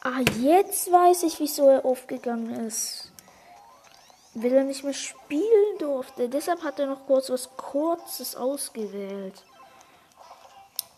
Ah, 0.04 0.18
jetzt 0.40 0.90
weiß 0.90 1.22
ich, 1.22 1.38
wieso 1.38 1.68
er 1.68 1.84
aufgegangen 1.84 2.66
ist. 2.66 3.12
Weil 4.34 4.52
er 4.52 4.64
nicht 4.64 4.82
mehr 4.82 4.94
spielen 4.94 5.78
durfte. 5.78 6.28
Deshalb 6.28 6.64
hat 6.64 6.80
er 6.80 6.86
noch 6.86 7.06
kurz 7.06 7.30
was 7.30 7.56
Kurzes 7.56 8.34
ausgewählt. 8.34 9.44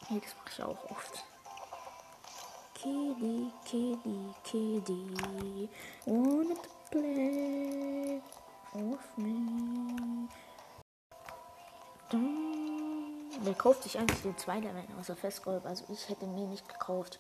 Nee, 0.09 0.21
das 0.21 0.35
mache 0.37 0.51
ich 0.53 0.63
auch 0.63 0.91
oft. 0.91 1.23
Kitty, 2.73 3.51
kitty, 3.67 4.35
kitty. 4.43 5.69
Wanna 6.07 6.55
play 6.91 8.23
with 8.73 8.99
me? 9.17 10.29
Wer 13.41 13.55
kauft 13.55 13.83
sich 13.83 13.99
eigentlich 13.99 14.23
den 14.23 14.39
Spider-Man 14.39 14.87
außer 14.99 15.17
Festgold? 15.17 15.67
Also 15.67 15.85
ich 15.91 16.09
hätte 16.09 16.27
mir 16.27 16.47
nicht 16.47 16.67
gekauft. 16.67 17.19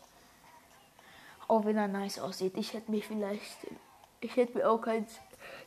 Auch 1.48 1.64
wenn 1.64 1.76
er 1.76 1.88
nice 1.88 2.18
aussieht. 2.18 2.56
Ich 2.56 2.72
hätte 2.72 2.90
mir 2.90 3.02
vielleicht. 3.02 3.66
Ich 4.20 4.36
hätte 4.36 4.58
mir 4.58 4.70
auch 4.70 4.80
keins. 4.80 5.20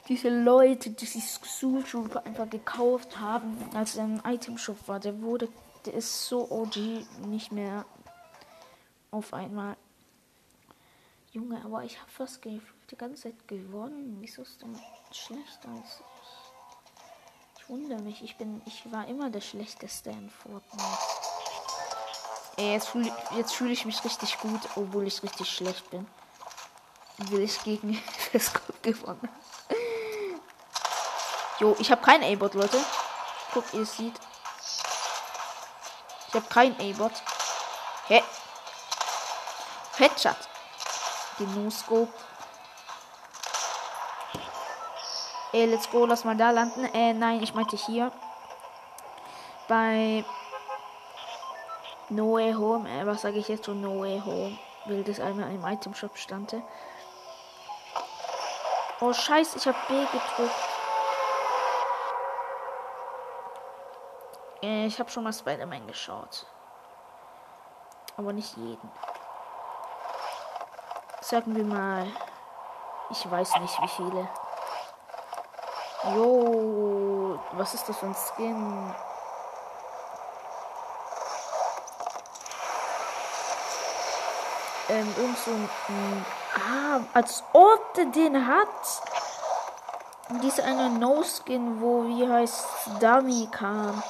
Diese 0.09 0.29
Leute, 0.29 0.89
die 0.89 1.05
sich 1.05 1.23
Soul 1.23 1.83
einfach 2.23 2.49
gekauft 2.49 3.19
haben, 3.19 3.57
als 3.75 3.97
er 3.97 4.05
im 4.05 4.21
Item-Shop 4.25 4.87
war, 4.87 4.99
der 4.99 5.21
wurde. 5.21 5.49
Der 5.85 5.93
ist 5.93 6.27
so 6.27 6.49
OG 6.49 6.77
nicht 7.27 7.51
mehr 7.51 7.85
auf 9.11 9.33
einmal. 9.33 9.77
Junge, 11.31 11.63
aber 11.63 11.83
ich 11.83 11.99
habe 11.99 12.09
fast 12.09 12.43
die 12.43 12.61
ganze 12.97 13.23
Zeit 13.23 13.47
gewonnen. 13.47 14.17
Wieso 14.19 14.41
ist 14.41 14.61
denn 14.61 14.75
schlechter 15.11 15.69
als 15.69 16.01
ich? 16.01 17.61
Ich 17.61 17.69
wundere 17.69 18.01
mich. 18.01 18.23
Ich 18.23 18.37
bin, 18.37 18.61
ich 18.65 18.91
war 18.91 19.07
immer 19.07 19.29
der 19.29 19.41
schlechteste 19.41 20.09
in 20.09 20.29
Fortnite. 20.29 21.26
Ey, 22.57 22.73
jetzt 22.73 22.89
fühle 22.89 23.11
fühl 23.45 23.71
ich 23.71 23.85
mich 23.85 24.03
richtig 24.03 24.39
gut, 24.39 24.61
obwohl 24.75 25.05
ich 25.05 25.21
richtig 25.21 25.47
schlecht 25.47 25.89
bin. 25.91 26.07
Will 27.29 27.41
ich 27.41 27.61
gegen 27.63 27.93
Festgott 28.31 28.81
gewonnen. 28.81 29.29
Jo, 31.59 31.75
ich 31.79 31.91
habe 31.91 32.01
kein 32.01 32.23
A-Bot, 32.23 32.55
Leute. 32.55 32.83
Guck, 33.53 33.73
ihr 33.73 33.85
seht. 33.85 34.13
Ich 36.27 36.33
habe 36.33 36.47
kein 36.49 36.73
A-Bot. 36.79 37.11
Hä? 38.07 38.23
Headshot. 39.97 40.37
Den 41.39 41.63
No-Scope. 41.63 42.13
Ey, 45.53 45.65
let's 45.65 45.89
go, 45.89 46.05
lass 46.05 46.23
mal 46.23 46.35
da 46.35 46.49
landen. 46.49 46.85
Äh, 46.85 47.13
nein, 47.13 47.41
ich 47.41 47.53
meinte 47.53 47.77
hier. 47.77 48.11
Bei 49.67 50.25
No 52.09 52.33
Way 52.33 52.53
Home. 52.53 52.89
Äh, 52.89 53.05
was 53.05 53.21
sage 53.21 53.37
ich 53.37 53.47
jetzt 53.47 53.65
schon? 53.65 53.81
No 53.81 54.01
Way 54.01 54.21
Home. 54.25 54.57
Weil 54.85 55.03
das 55.03 55.19
einmal 55.19 55.51
im 55.51 55.65
Item 55.65 55.93
Shop 55.93 56.17
stand. 56.17 56.55
Oh, 59.01 59.13
scheiße, 59.13 59.57
ich 59.57 59.67
habe 59.67 59.77
B 59.87 59.93
gedrückt. 59.93 60.55
Äh, 64.63 64.85
ich 64.87 64.99
habe 64.99 65.09
schon 65.09 65.23
mal 65.23 65.33
Spider-Man 65.33 65.85
geschaut. 65.87 66.45
Aber 68.15 68.33
nicht 68.33 68.55
jeden. 68.57 68.91
Sagen 71.21 71.55
wir 71.55 71.63
mal. 71.65 72.07
Ich 73.09 73.29
weiß 73.29 73.59
nicht 73.59 73.81
wie 73.81 73.87
viele. 73.89 74.29
Jo, 76.15 77.39
was 77.51 77.73
ist 77.73 77.87
das 77.87 77.97
für 77.97 78.05
ein 78.05 78.15
Skin? 78.15 78.95
Ähm, 84.89 85.13
irgend 85.17 85.37
so 85.37 85.51
ein. 85.51 86.25
Ah, 86.55 87.01
als 87.13 87.43
ob 87.53 87.93
der 87.95 88.05
den 88.05 88.47
hat. 88.47 88.67
Diese 90.43 90.63
eine 90.63 90.89
No-Skin, 90.89 91.81
wo, 91.81 92.05
wie 92.07 92.27
heißt 92.27 92.65
Dummy 92.99 93.47
kam. 93.51 94.03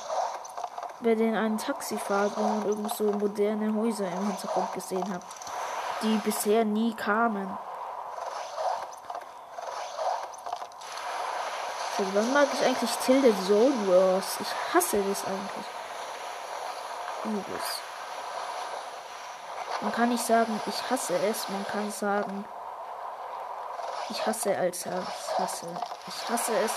Wer 1.00 1.16
den 1.16 1.36
einen 1.36 1.60
Taxifahrer 1.60 2.38
und 2.38 2.66
irgend 2.66 2.96
so 2.96 3.04
moderne 3.04 3.74
Häuser 3.76 4.08
im 4.08 4.28
Hintergrund 4.28 4.74
gesehen 4.74 5.14
hat 5.14 5.22
die 6.02 6.18
bisher 6.18 6.66
nie 6.66 6.94
kamen. 6.94 7.58
So, 11.98 12.04
wann 12.14 12.34
mag 12.34 12.48
ich 12.54 12.64
eigentlich 12.64 12.92
Tilde 13.06 13.34
Zone 13.48 13.88
Wars? 13.88 14.38
Ich 14.40 14.74
hasse 14.74 15.02
das 15.02 15.26
eigentlich. 15.26 15.66
Übelst. 17.26 17.87
Man 19.82 19.92
kann 19.92 20.10
nicht 20.10 20.26
sagen, 20.26 20.60
ich 20.66 20.90
hasse 20.90 21.16
es. 21.18 21.50
Man 21.50 21.66
kann 21.68 21.92
sagen, 21.92 22.46
ich 24.10 24.26
hasse 24.26 24.58
als 24.58 24.86
ich 24.86 25.40
hasse. 25.40 25.68
Ich 26.08 26.30
hasse 26.30 26.58
es. 26.58 26.72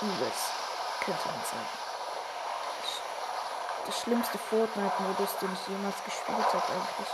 Übelst. 0.00 0.50
Könnte 1.04 1.28
man 1.28 1.44
sagen. 1.44 1.86
Das 3.86 4.00
schlimmste 4.00 4.38
Fortnite-Modus, 4.38 5.38
den 5.40 5.52
ich 5.52 5.68
jemals 5.68 6.02
gespielt 6.04 6.46
habe, 6.52 6.72
eigentlich. 6.72 7.08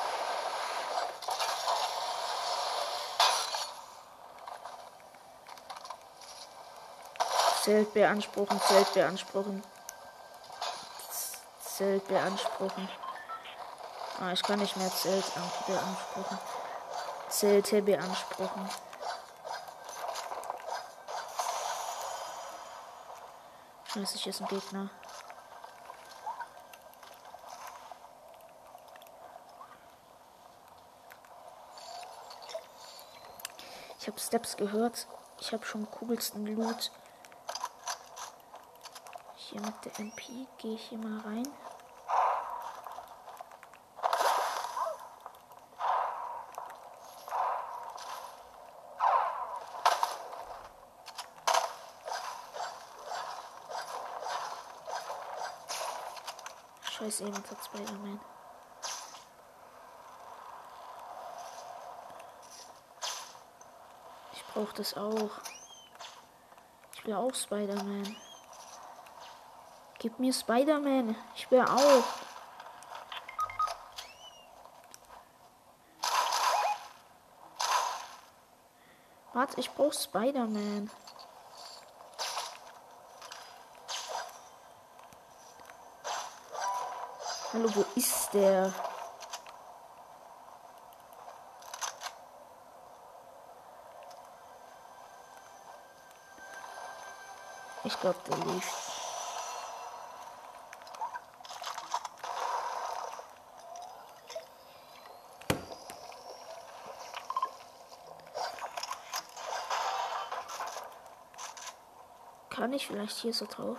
Zelt 7.63 7.93
beanspruchen, 7.93 8.61
Zelt 8.61 8.95
beanspruchen. 8.95 9.63
Zelt 11.61 12.09
beanspruchen. 12.09 12.89
Ah, 14.23 14.31
ich 14.31 14.43
kann 14.45 14.61
nicht 14.61 14.77
mehr 14.77 14.89
Zelt 14.89 15.25
beanspruchen. 15.67 16.39
Zelte 17.29 17.83
beanspruchen. 17.83 18.71
Scheiße, 23.93 24.15
ich 24.15 24.27
ist 24.29 24.41
ein 24.41 24.47
Gegner. 24.47 24.91
Ich 33.99 34.07
habe 34.07 34.21
Steps 34.21 34.57
gehört. 34.57 35.09
Ich 35.41 35.53
habe 35.53 35.67
schon 35.67 35.91
coolsten 35.91 36.47
Loot. 36.47 36.93
Hier 39.35 39.61
mit 39.63 39.85
der 39.85 39.99
MP 39.99 40.47
gehe 40.59 40.77
ich 40.77 40.91
hier 40.91 40.99
mal 40.99 41.19
rein. 41.23 41.49
Jemand 57.21 57.51
hat 57.51 57.65
Spider-Man. 57.65 58.21
Ich 64.33 64.45
brauche 64.47 64.75
das 64.75 64.97
auch. 64.97 65.31
Ich 66.95 67.07
will 67.07 67.15
auch 67.15 67.35
Spider-Man. 67.35 68.17
Gib 69.99 70.19
mir 70.19 70.33
Spider-Man. 70.33 71.17
Ich 71.35 71.51
will 71.51 71.63
auch. 71.63 72.05
Warte, 79.33 79.61
ich 79.61 79.71
brauche 79.71 79.95
Spider-Man. 79.95 80.91
Hallo, 87.63 87.75
wo 87.77 87.85
ist 87.95 88.31
der? 88.33 88.75
Ich 97.85 98.01
glaube, 98.01 98.19
der 98.27 98.37
lebt. 98.39 98.65
Kann 112.51 112.73
ich 112.73 112.89
vielleicht 112.89 113.19
hier 113.19 113.33
so 113.33 113.47
drauf? 113.47 113.79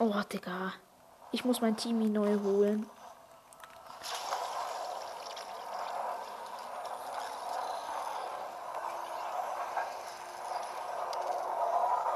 Oh, 0.00 0.14
Digga. 0.32 0.72
Ich 1.32 1.44
muss 1.44 1.60
mein 1.60 1.76
Team 1.76 2.12
neu 2.12 2.38
holen. 2.40 2.88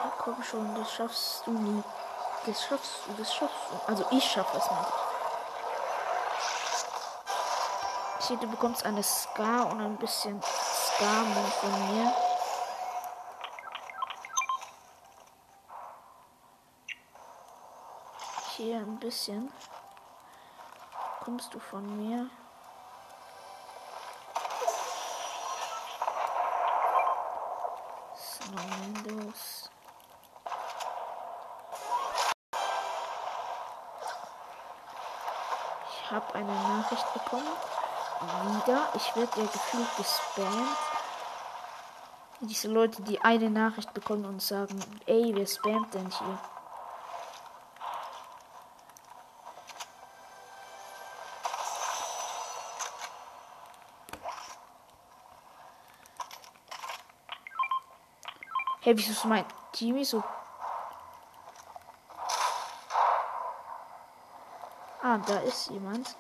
Ja, 0.01 0.13
komm 0.19 0.43
schon, 0.45 0.75
das 0.77 0.93
schaffst 0.93 1.45
du 1.45 1.51
nie. 1.51 1.83
Das 2.47 2.63
schaffst 2.63 3.07
du, 3.07 3.13
das 3.15 3.35
schaffst 3.35 3.57
du. 3.71 3.81
Also 3.89 4.07
ich 4.13 4.25
schaffe 4.25 4.57
es 4.57 4.71
nicht. 4.71 4.93
Hier, 8.29 8.37
du 8.37 8.47
bekommst 8.47 8.87
eine 8.87 9.03
Ska 9.03 9.63
und 9.63 9.81
ein 9.81 9.97
bisschen 9.97 10.41
Ska-Mund 10.41 11.53
von 11.55 11.95
mir. 11.95 12.13
Hier 18.57 18.77
ein 18.77 18.92
bisschen. 19.03 19.53
Kommst 21.25 21.53
du 21.53 21.59
von 21.59 21.85
mir? 21.97 22.31
Windows. 28.55 29.71
Ich 35.89 36.11
habe 36.11 36.35
eine 36.35 36.53
Nachricht 36.53 37.13
bekommen. 37.15 37.43
Wieder. 38.21 38.89
Ich 38.95 39.17
werde 39.17 39.41
ja 39.41 39.47
gefühlt 39.47 39.97
gespammt. 39.97 40.77
Diese 42.41 42.69
Leute, 42.69 43.03
die 43.03 43.21
eine 43.21 43.51
Nachricht 43.51 43.93
bekommen 43.95 44.25
und 44.27 44.43
sagen, 44.43 44.79
ey, 45.07 45.33
wer 45.35 45.47
spammt 45.47 45.95
denn 45.95 46.09
hier? 46.09 46.52
Hey, 58.93 58.99
wieso 58.99 59.13
ist 59.13 59.25
mein 59.25 59.47
Team 59.73 60.05
so. 60.05 60.23
Ah, 65.03 65.17
da 65.17 65.39
ist 65.39 65.71
jemand. 65.71 66.15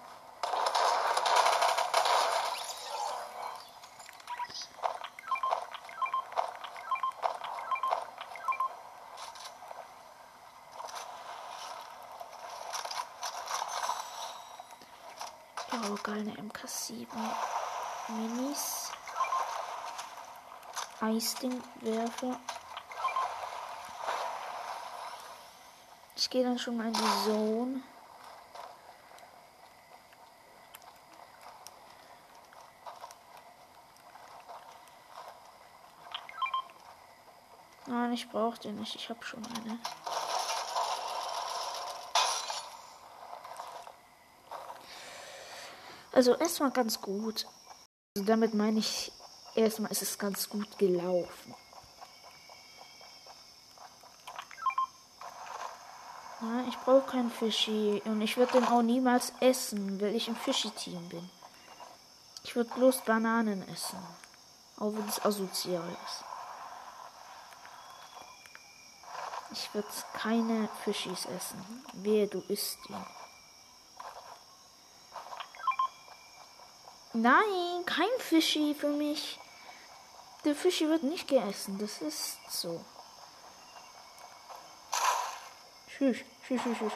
Eine 16.04 16.32
MK7 16.34 17.06
Minis. 18.08 18.92
Eisdingwerfer. 21.00 22.38
Gehe 26.32 26.44
dann 26.44 26.58
schon 26.58 26.78
mal 26.78 26.86
in 26.86 26.94
die 26.94 27.24
Zone. 27.26 27.82
Nein, 37.86 38.12
ich 38.14 38.30
brauche 38.30 38.58
den 38.60 38.80
nicht. 38.80 38.94
Ich 38.94 39.10
habe 39.10 39.22
schon 39.22 39.44
eine. 39.44 39.78
Also 46.12 46.34
erstmal 46.36 46.70
ganz 46.70 47.02
gut. 47.02 47.46
Also 48.16 48.26
damit 48.26 48.54
meine 48.54 48.78
ich, 48.78 49.12
erstmal 49.54 49.92
ist 49.92 50.00
es 50.00 50.18
ganz 50.18 50.48
gut 50.48 50.78
gelaufen. 50.78 51.54
Ich 56.72 56.78
brauche 56.78 57.10
keinen 57.10 57.30
Fischi. 57.30 58.02
Und 58.06 58.22
ich 58.22 58.36
würde 58.36 58.52
den 58.52 58.66
auch 58.66 58.82
niemals 58.82 59.32
essen, 59.40 60.00
weil 60.00 60.14
ich 60.14 60.28
im 60.28 60.36
Fischi-Team 60.36 61.08
bin. 61.10 61.30
Ich 62.44 62.56
würde 62.56 62.70
bloß 62.74 63.02
Bananen 63.02 63.66
essen. 63.68 63.98
Auch 64.78 64.92
wenn 64.94 65.06
es 65.06 65.22
asozial 65.22 65.96
ist. 66.06 66.24
Ich 69.52 69.74
würde 69.74 69.88
keine 70.14 70.68
Fischis 70.82 71.26
essen. 71.26 71.84
Wehe, 71.92 72.26
du 72.26 72.40
isst 72.48 72.78
ihn. 72.88 73.06
Nein, 77.12 77.84
kein 77.84 78.08
Fischi 78.18 78.74
für 78.74 78.88
mich. 78.88 79.38
Der 80.46 80.54
Fischi 80.54 80.88
wird 80.88 81.02
nicht 81.02 81.28
gegessen. 81.28 81.78
Das 81.78 82.00
ist 82.00 82.38
so. 82.48 82.82
Tschüss, 86.02 86.16
tschüss, 86.44 86.60
tschüss, 86.60 86.78
tschüss. 86.78 86.92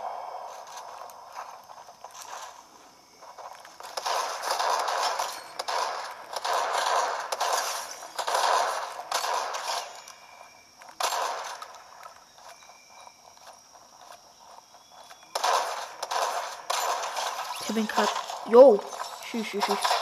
Ich 17.61 17.75
bin 17.77 17.87
gerade. 17.87 18.09
Jo. 18.47 18.81
Tschüss, 19.23 19.47
tschüss, 19.47 19.65
tschüss. 19.67 19.96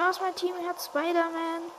Was, 0.00 0.18
mein 0.18 0.34
Team 0.34 0.54
hat 0.66 0.80
Spider-Man. 0.80 1.70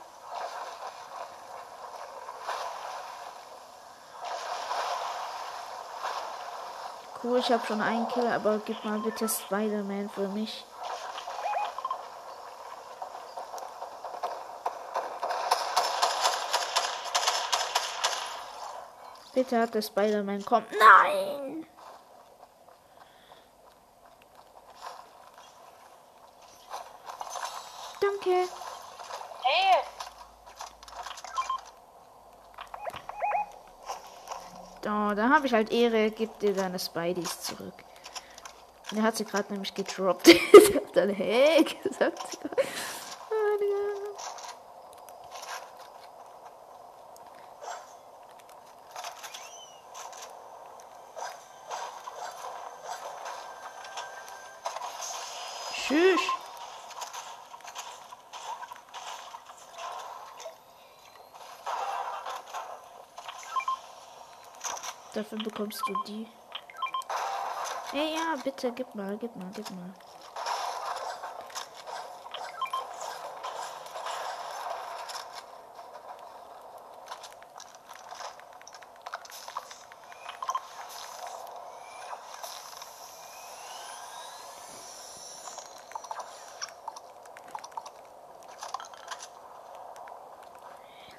Cool, 7.24 7.40
ich 7.40 7.52
habe 7.52 7.66
schon 7.66 7.82
einen 7.82 8.08
Kill, 8.10 8.28
aber 8.28 8.60
gib 8.60 8.86
mal 8.86 9.00
bitte 9.00 9.28
Spider-Man 9.28 10.12
für 10.12 10.28
mich. 10.28 10.66
Bitte 19.34 19.60
hat 19.60 19.74
der 19.74 19.82
Spider-Man 19.82 20.46
kommt. 20.46 20.68
Nein! 20.72 21.66
Danke. 28.02 28.48
Hey, 29.44 29.84
Oh, 34.84 35.14
da 35.14 35.21
habe 35.32 35.48
ich 35.48 35.54
halt 35.54 35.72
Ehre, 35.72 36.12
gib 36.12 36.40
dir 36.40 36.54
deine 36.54 36.80
Spideys 36.80 37.42
zurück. 37.42 37.74
Und 38.92 38.98
er 38.98 39.04
hat 39.04 39.16
sie 39.16 39.26
gerade 39.26 39.52
nämlich 39.52 39.74
gedroppt. 39.74 40.28
ich 40.28 40.76
hab 40.76 40.92
dann 40.94 41.10
hey 41.10 41.64
gesagt. 41.64 42.38
Oh, 43.30 43.58
Digga. 43.60 44.12
Tschüss. 55.88 56.22
Dafür 65.14 65.38
bekommst 65.40 65.82
du 65.88 65.94
die. 66.08 66.28
Hey, 67.92 68.16
ja, 68.16 68.36
bitte, 68.42 68.72
gib 68.72 68.96
mal, 68.96 69.18
gib 69.18 69.36
mal, 69.36 69.52
gib 69.54 69.70
mal. 69.72 69.94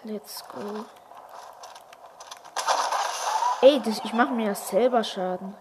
Let's 0.05 0.43
go. 0.49 0.87
Ey, 3.65 3.72
das, 3.83 4.01
ich 4.05 4.13
mache 4.13 4.33
mir 4.33 4.47
ja 4.47 4.55
selber 4.55 5.05
Schaden. 5.05 5.55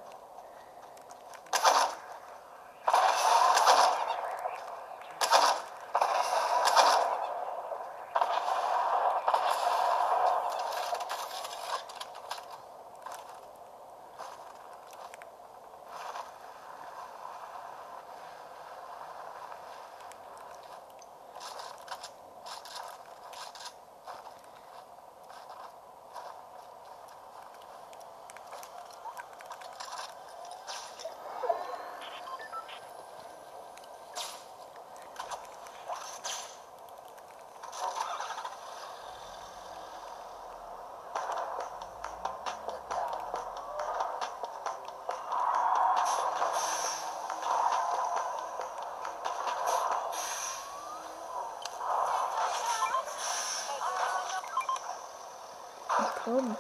Komm. 56.32 56.56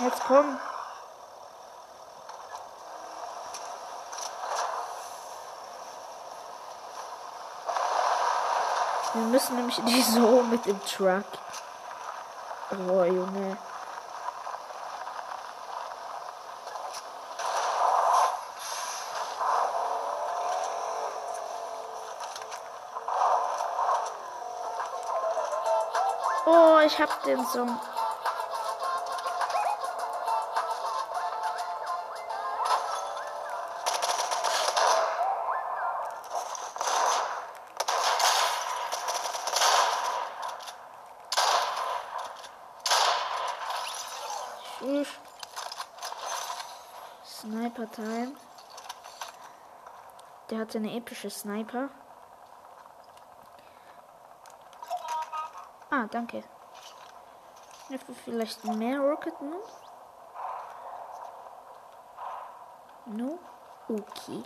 Jetzt 0.00 0.20
komm. 0.26 0.58
Wir 9.12 9.22
müssen 9.22 9.54
nämlich 9.54 9.78
in 9.78 9.86
die 9.86 10.02
Zone 10.02 10.42
mit 10.48 10.66
dem 10.66 10.84
Truck. 10.84 11.24
Oh, 12.88 13.04
Junge. 13.04 13.56
Ich 26.86 26.98
hab 26.98 27.22
den 27.24 27.44
Song. 27.44 27.78
Sniper 47.24 47.90
Time. 47.90 48.32
Der 50.48 50.58
hatte 50.58 50.78
eine 50.78 50.96
epische 50.96 51.28
Sniper. 51.30 51.90
Ah, 55.90 56.06
danke. 56.10 56.42
Dafür 57.90 58.14
vielleicht 58.24 58.64
mehr 58.64 59.00
Rocket 59.00 59.40
No? 59.40 59.62
No? 63.06 63.38
Okay. 63.88 64.44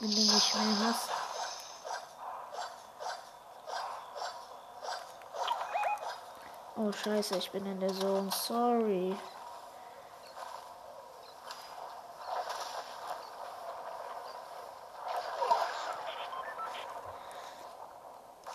Wenn 0.00 0.10
du 0.10 0.16
nicht 0.16 0.54
mehr 0.56 0.88
hast. 0.88 1.10
Oh 6.74 6.90
scheiße, 6.90 7.36
ich 7.36 7.52
bin 7.52 7.64
in 7.66 7.78
der 7.78 7.94
Zone. 7.94 8.30
Sorry. 8.32 9.16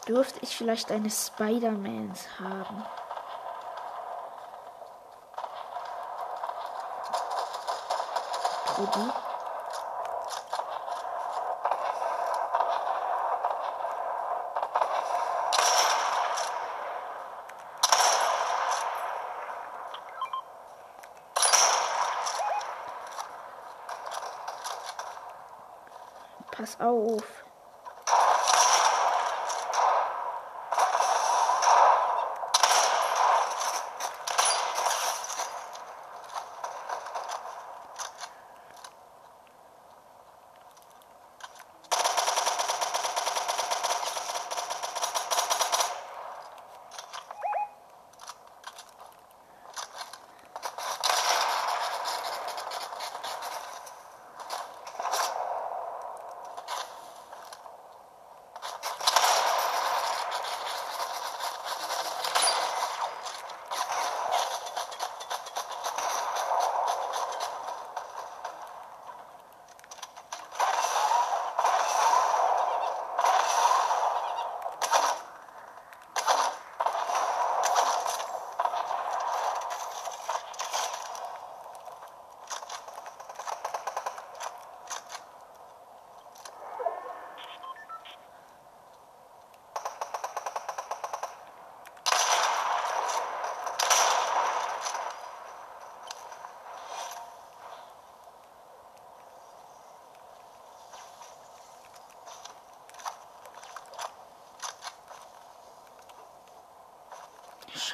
Dürfte 0.05 0.39
ich 0.41 0.57
vielleicht 0.57 0.91
eine 0.91 1.09
Spider-Mans 1.09 2.39
haben? 2.39 2.83
Trudi? 8.75 9.09
Pass 26.51 26.79
auf. 26.81 27.44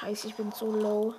Scheiße, 0.01 0.29
ich 0.29 0.35
bin 0.35 0.51
so 0.51 0.65
low. 0.65 1.13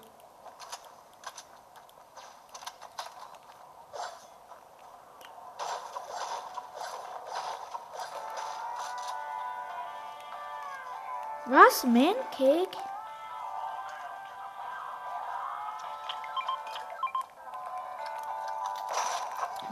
Was? 11.46 11.84
Mancake? 11.84 12.76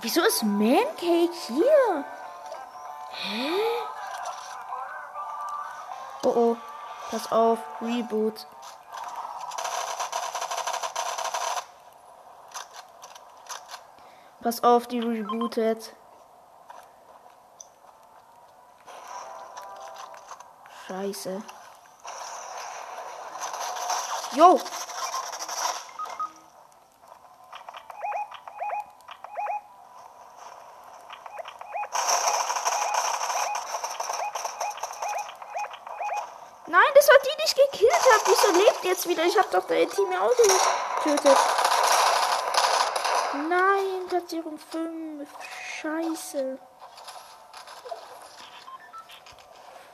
Wieso 0.03 0.23
ist 0.23 0.45
Mancake 0.45 1.33
hier? 1.49 2.05
Hä? 3.11 3.51
Oh 6.23 6.29
oh. 6.29 6.57
Pass 7.11 7.33
auf. 7.33 7.59
Reboot. 7.81 8.47
Pass 14.43 14.65
auf, 14.65 14.87
die 14.87 15.01
rebootet. 15.01 15.95
Scheiße. 20.87 21.43
Jo! 24.33 24.59
Nein, 36.67 36.83
das 36.95 37.09
war 37.09 37.17
die, 37.25 37.29
die 37.37 37.45
ich 37.45 37.55
gekillt 37.55 37.93
habe. 37.93 38.25
Wieso 38.27 38.53
lebt 38.59 38.85
jetzt 38.85 39.07
wieder? 39.07 39.25
Ich 39.25 39.37
habe 39.37 39.49
doch 39.53 39.67
dein 39.67 39.91
Team 39.91 40.07
auch 40.15 40.35
getötet. 41.05 41.37
Nein, 43.49 44.07
Platzierung 44.09 44.59
5. 44.59 45.29
Scheiße. 45.81 46.59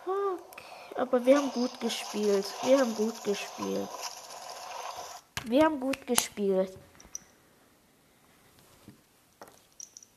Fuck. 0.05 0.41
Aber 0.97 1.25
wir 1.25 1.37
haben 1.37 1.51
gut 1.53 1.79
gespielt. 1.81 2.47
Wir 2.63 2.79
haben 2.81 2.95
gut 2.95 3.23
gespielt. 3.25 3.89
Wir 5.45 5.65
haben 5.65 5.79
gut 5.79 6.07
gespielt. 6.07 6.77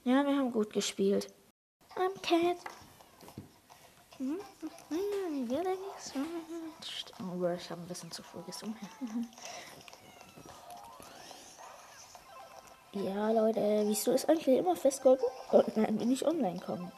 Ja, 0.04 0.26
wir 0.26 0.36
haben 0.36 0.52
gut 0.52 0.74
gespielt. 0.74 1.32
I'm 1.96 2.20
cat. 2.22 2.58
Oh, 7.22 7.48
ich 7.48 7.70
habe 7.70 7.82
ein 7.82 7.88
bisschen 7.88 8.12
zu 8.12 8.24
früh 8.24 8.42
gesungen. 8.44 8.76
Ja, 13.04 13.32
Leute, 13.32 13.84
wieso 13.86 14.12
ist 14.12 14.28
eigentlich 14.28 14.58
immer 14.58 14.76
festgehalten? 14.76 15.24
Oh, 15.52 15.64
nein, 15.76 16.00
wenn 16.00 16.12
ich 16.12 16.26
online 16.26 16.60
komme. 16.60 16.92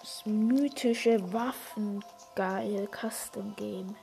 Das 0.00 0.22
mythische 0.24 1.32
Waffen. 1.32 2.04
Geil. 2.34 2.88
Custom 2.88 3.54
Game. 3.56 3.96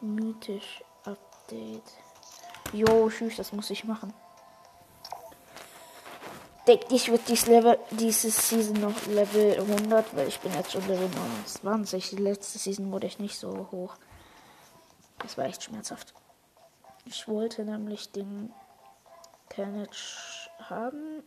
Mythisch 0.00 0.82
Update. 1.04 1.92
Jo, 2.72 3.08
tschüss, 3.08 3.36
das 3.36 3.52
muss 3.52 3.70
ich 3.70 3.84
machen. 3.84 4.12
Denke 6.66 6.94
ich, 6.94 7.10
wird 7.10 7.28
dies 7.28 7.46
Level, 7.46 7.78
diese 7.90 8.30
Season 8.30 8.80
noch 8.80 9.06
Level 9.06 9.60
100, 9.60 10.16
weil 10.16 10.28
ich 10.28 10.40
bin 10.40 10.52
jetzt 10.54 10.72
schon 10.72 10.86
Level 10.88 11.10
29. 11.10 12.10
Die 12.10 12.16
letzte 12.16 12.58
Season 12.58 12.90
wurde 12.90 13.06
ich 13.06 13.18
nicht 13.18 13.38
so 13.38 13.68
hoch. 13.70 13.96
Das 15.24 15.38
war 15.38 15.46
echt 15.46 15.62
schmerzhaft. 15.62 16.12
Ich 17.06 17.26
wollte 17.26 17.64
nämlich 17.64 18.12
den 18.12 18.52
Carnage 19.48 20.50
haben, 20.68 21.22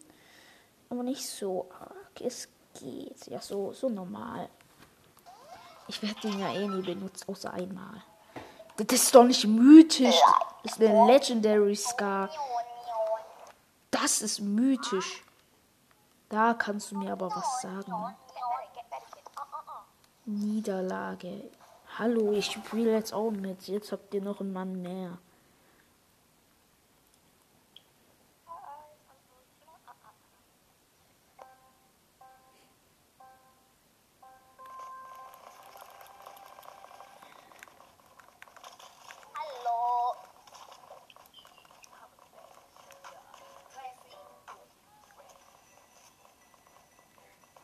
aber 0.90 1.02
nicht 1.02 1.28
so 1.28 1.68
arg. 1.72 2.22
Es 2.22 2.48
geht. 2.80 3.26
Ja, 3.26 3.42
so, 3.42 3.74
so 3.74 3.90
normal. 3.90 4.50
Ich 5.88 6.02
werde 6.04 6.20
den 6.22 6.40
ja 6.40 6.54
eh 6.54 6.68
nie 6.68 6.84
benutzt, 6.84 7.28
außer 7.28 7.52
einmal. 7.52 8.04
Das 8.78 9.02
ist 9.02 9.16
doch 9.16 9.24
nicht 9.24 9.46
mythisch. 9.46 10.22
Das 10.64 10.74
ist 10.74 10.82
eine 10.82 11.08
Legendary 11.12 11.76
Scar. 11.76 12.30
Das 13.90 14.22
ist 14.22 14.40
mythisch. 14.40 15.24
Da 16.30 16.54
kannst 16.54 16.92
du 16.92 17.00
mir 17.00 17.14
aber 17.14 17.32
was 17.32 17.62
sagen. 17.62 18.16
Niederlage. 20.26 21.50
Hallo, 22.00 22.32
ich 22.32 22.46
spiele 22.52 22.92
jetzt 22.92 23.12
auch 23.12 23.32
mit. 23.32 23.68
Jetzt 23.68 23.92
habt 23.92 24.14
ihr 24.14 24.22
noch 24.22 24.40
einen 24.40 24.54
Mann 24.54 24.84
mehr. 24.84 25.18
Hallo. 39.34 40.14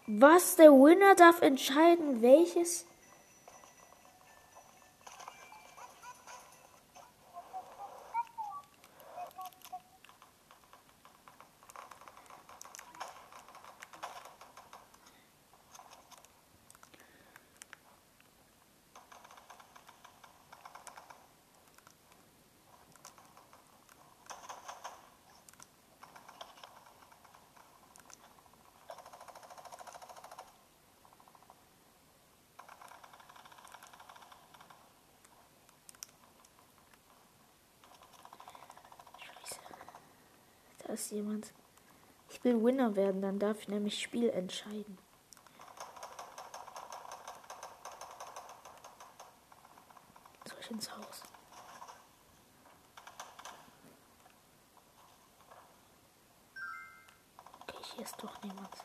Was? 0.08 0.56
Der 0.56 0.72
Winner 0.72 1.14
darf 1.14 1.44
entscheiden, 1.44 2.24
welches. 2.24 2.88
Ist 40.94 41.12
jemand. 41.12 41.54
Ich 42.30 42.44
will 42.44 42.64
Winner 42.64 42.96
werden, 42.96 43.22
dann 43.22 43.40
darf 43.40 43.60
ich 43.62 43.68
nämlich 43.68 44.02
Spiel 44.02 44.30
entscheiden. 44.30 44.98
Soll 50.46 50.58
ich 50.60 50.72
ins 50.72 50.92
Haus? 50.92 51.24
Okay, 57.62 57.84
hier 57.96 58.04
ist 58.04 58.24
doch 58.24 58.42
niemand. 58.42 58.76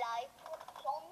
Live 0.00 0.30
Song. 0.82 1.02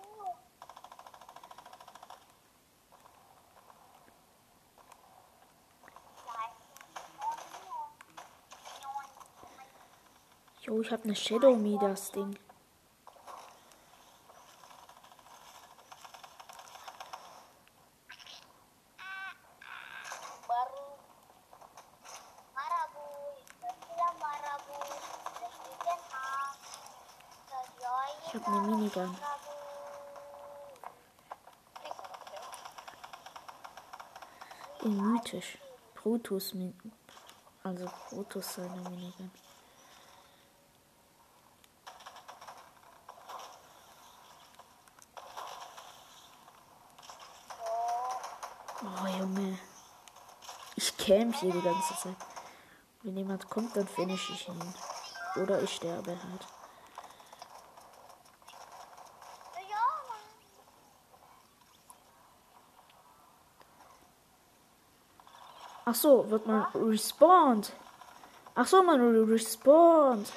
Jo, 10.65 10.72
ich 10.83 10.91
habe 10.91 11.05
eine 11.05 11.15
Shadow 11.15 11.55
Me, 11.55 11.79
das 11.79 12.11
Ding. 12.11 12.37
Ich 28.27 28.35
habe 28.35 28.47
eine 28.47 28.61
Minigun. 28.67 29.17
In 34.83 34.97
mythisch. 34.97 35.59
Brutus. 35.95 36.55
Also 37.63 37.89
Brutus 38.11 38.55
seine 38.55 38.81
Minigun. 38.81 39.31
camp 51.13 51.35
hier 51.37 51.53
die 51.53 51.61
ganze 51.61 51.95
Zeit. 51.97 52.17
Wenn 53.03 53.17
jemand 53.17 53.49
kommt, 53.51 53.77
dann 53.77 53.87
finish 53.87 54.31
ich 54.31 54.49
ihn. 54.49 54.75
Oder 55.43 55.61
ich 55.63 55.75
sterbe 55.75 56.11
halt. 56.11 56.47
Ach 65.85 65.95
so, 65.95 66.31
wird 66.31 66.47
man 66.47 66.65
respawned. 66.75 67.73
Ach 68.55 68.67
so, 68.67 68.83
man 68.83 69.01
respawned. 69.25 70.33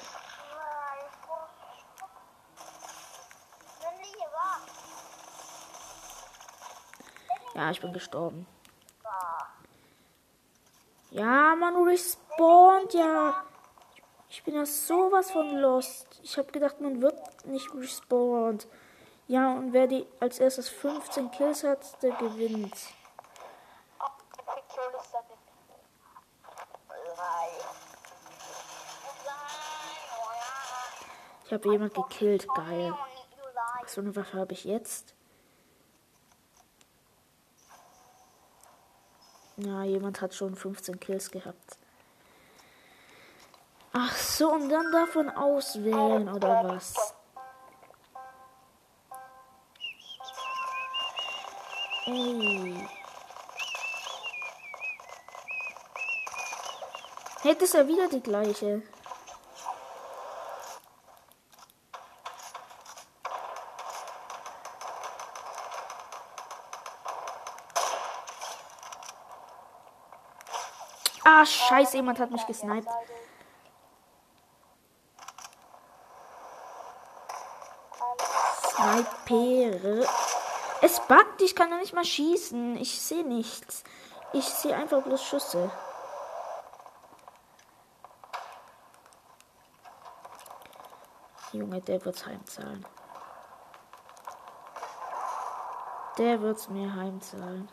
Ja, 7.54 7.72
ich 7.72 7.80
bin 7.80 7.94
gestorben. 7.94 8.46
Ja, 11.16 11.56
man 11.56 11.82
respawnt 11.88 12.94
ja. 12.94 13.42
Ich 14.28 14.44
bin 14.44 14.54
ja 14.54 14.66
sowas 14.66 15.32
von 15.32 15.50
lost. 15.60 16.20
Ich 16.24 16.38
habe 16.38 16.52
gedacht, 16.52 16.82
man 16.82 17.02
wird 17.02 17.46
nicht 17.46 17.74
respawned. 17.74 18.68
Ja, 19.30 19.54
und 19.54 19.72
wer 19.72 19.88
die 19.88 20.06
als 20.20 20.42
erstes 20.42 20.68
15 20.68 21.32
Kills 21.32 21.64
hat, 21.64 22.04
der 22.04 22.12
gewinnt. 22.16 22.76
Ich 31.46 31.54
habe 31.54 31.72
jemand 31.72 31.94
gekillt. 31.94 32.46
Geil. 32.56 32.94
Was 33.82 33.94
für 33.94 34.02
eine 34.02 34.14
Waffe 34.18 34.38
habe 34.38 34.52
ich 34.52 34.66
jetzt? 34.66 35.15
Ja, 39.58 39.84
jemand 39.84 40.22
hat 40.22 40.34
schon 40.34 40.56
15 40.56 41.00
Kills 41.00 41.32
gehabt. 41.32 41.78
Ach 43.94 44.14
so, 44.14 44.52
und 44.52 44.70
dann 44.70 44.92
davon 44.92 45.30
auswählen 45.30 46.28
oder 46.28 46.64
was? 46.66 46.94
Ey. 52.06 52.88
Das 57.44 57.62
ist 57.62 57.74
ja 57.74 57.88
wieder 57.88 58.10
die 58.10 58.22
gleiche. 58.22 58.82
Ah, 71.28 71.44
scheiße, 71.44 71.98
jemand 71.98 72.20
hat 72.20 72.30
mich 72.30 72.46
gesniped. 72.46 72.88
Snipere. 78.70 80.08
Es 80.84 81.00
buggt, 81.08 81.42
ich 81.42 81.56
kann 81.56 81.72
da 81.72 81.78
nicht 81.78 81.96
mal 81.96 82.06
schießen. 82.06 82.78
Ich 82.78 83.02
sehe 83.02 83.26
nichts. 83.26 83.84
Ich 84.34 84.46
sehe 84.46 84.76
einfach 84.76 85.02
bloß 85.02 85.24
Schüsse. 85.24 85.72
Junge, 91.54 91.82
der 91.82 92.06
wird's 92.06 92.24
heimzahlen. 92.24 92.86
Der 96.20 96.40
wird's 96.42 96.70
mir 96.70 96.94
heimzahlen. 96.94 97.68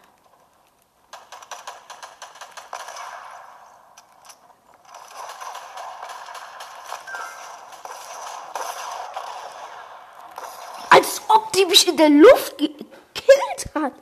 Mich 11.82 11.88
in 11.88 11.96
der 11.96 12.10
Luft 12.10 12.58
gekillt 12.58 13.74
hat. 13.74 13.92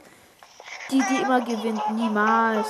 Die, 0.90 1.02
die 1.02 1.22
immer 1.22 1.40
gewinnt, 1.40 1.90
niemals. 1.92 2.68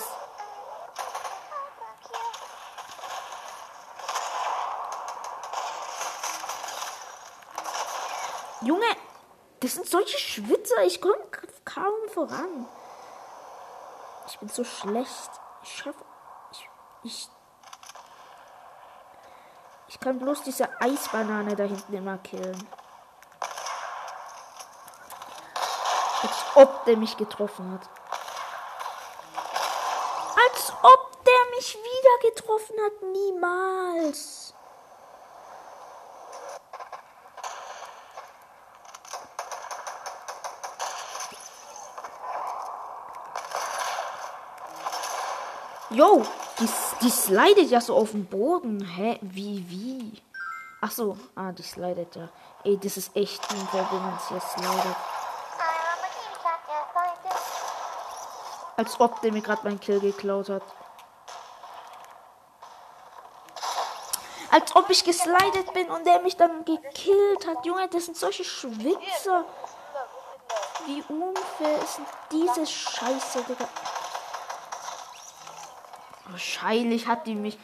Junge, 8.62 8.84
das 9.60 9.74
sind 9.74 9.86
solche 9.88 10.18
Schwitzer. 10.18 10.82
Ich 10.84 11.00
komme 11.00 11.16
kaum 11.64 12.08
voran. 12.12 12.66
Ich 14.28 14.38
bin 14.38 14.48
so 14.48 14.64
schlecht. 14.64 15.30
Ich 15.62 15.76
schaffe. 15.78 16.04
Ich, 16.52 16.68
ich. 17.04 17.28
Ich 19.88 19.98
kann 19.98 20.18
bloß 20.18 20.42
diese 20.42 20.68
Eisbanane 20.80 21.56
da 21.56 21.64
hinten 21.64 21.94
immer 21.94 22.18
killen. 22.18 22.68
Ob 26.54 26.84
der 26.84 26.96
mich 26.96 27.16
getroffen 27.16 27.72
hat. 27.72 27.88
Als 30.36 30.72
ob 30.82 31.24
der 31.24 31.56
mich 31.56 31.74
wieder 31.74 32.30
getroffen 32.30 32.76
hat. 32.84 33.02
Niemals. 33.02 34.54
Yo, 45.90 46.24
die, 46.60 46.68
die 47.02 47.10
slidet 47.10 47.68
ja 47.68 47.80
so 47.80 47.96
auf 47.96 48.12
dem 48.12 48.24
Boden. 48.24 48.84
Hä? 48.84 49.18
Wie, 49.22 49.64
wie? 49.68 50.22
Ach 50.80 50.90
so, 50.90 51.18
ah, 51.34 51.50
die 51.50 51.64
slidet 51.64 52.14
ja. 52.14 52.28
Ey, 52.62 52.78
das 52.78 52.96
ist 52.96 53.16
echt 53.16 53.42
unfair, 53.52 53.88
wenn 53.90 54.02
man 54.02 54.14
es 54.16 54.28
hier 54.28 54.40
slidet. 54.40 54.96
Als 58.80 58.98
ob 58.98 59.20
der 59.20 59.30
mir 59.30 59.42
gerade 59.42 59.60
mein 59.62 59.78
Kill 59.78 60.00
geklaut 60.00 60.48
hat. 60.48 60.62
Als 64.50 64.74
ob 64.74 64.88
ich 64.88 65.04
geslidet 65.04 65.74
bin 65.74 65.90
und 65.90 66.06
der 66.06 66.22
mich 66.22 66.34
dann 66.38 66.64
gekillt 66.64 67.46
hat. 67.46 67.66
Junge, 67.66 67.86
das 67.88 68.06
sind 68.06 68.16
solche 68.16 68.42
Schwitzer. 68.42 69.44
Wie 70.86 71.02
unfair 71.10 71.82
ist 71.82 71.98
denn 71.98 72.06
diese 72.32 72.66
Scheiße, 72.66 73.42
Digga? 73.42 73.68
Wahrscheinlich 76.30 77.06
hat 77.06 77.26
die 77.26 77.34
mich. 77.34 77.58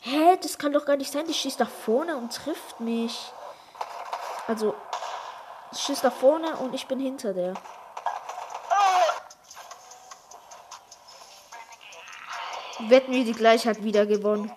Hä, 0.00 0.36
das 0.42 0.58
kann 0.58 0.72
doch 0.72 0.84
gar 0.84 0.96
nicht 0.96 1.12
sein. 1.12 1.28
Die 1.28 1.34
schießt 1.34 1.60
nach 1.60 1.70
vorne 1.70 2.16
und 2.16 2.34
trifft 2.34 2.80
mich. 2.80 3.32
Also, 4.48 4.74
schießt 5.76 6.02
nach 6.02 6.12
vorne 6.12 6.56
und 6.56 6.74
ich 6.74 6.88
bin 6.88 6.98
hinter 6.98 7.34
der. 7.34 7.54
Wetten 12.88 13.12
wir, 13.12 13.24
die 13.24 13.32
gleich 13.32 13.66
hat 13.66 13.82
wieder 13.82 14.06
gewonnen. 14.06 14.52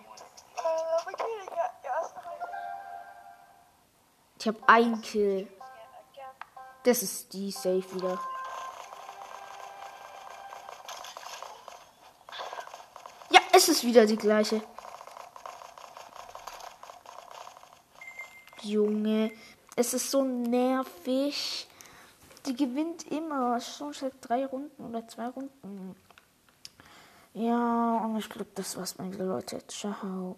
Ich 4.39 4.47
habe 4.47 4.59
ein 4.67 5.01
Kill. 5.01 5.47
Das 6.83 7.03
ist 7.03 7.33
die 7.33 7.51
safe 7.51 7.95
wieder. 7.95 8.19
Ja, 13.31 13.41
es 13.51 13.67
ist 13.67 13.83
wieder 13.83 14.05
die 14.05 14.15
gleiche. 14.15 14.61
Junge, 18.61 19.31
es 19.75 19.93
ist 19.93 20.11
so 20.11 20.23
nervig. 20.23 21.67
Die 22.45 22.55
gewinnt 22.55 23.11
immer. 23.11 23.59
Schon 23.59 23.93
seit 23.93 24.13
drei 24.21 24.45
Runden 24.45 24.85
oder 24.85 25.07
zwei 25.07 25.27
Runden. 25.27 25.95
Ja, 27.33 28.05
und 28.05 28.17
ich 28.17 28.29
glaube, 28.29 28.49
das 28.55 28.77
war's, 28.77 28.97
meine 28.97 29.15
Leute. 29.23 29.65
Ciao. 29.67 30.37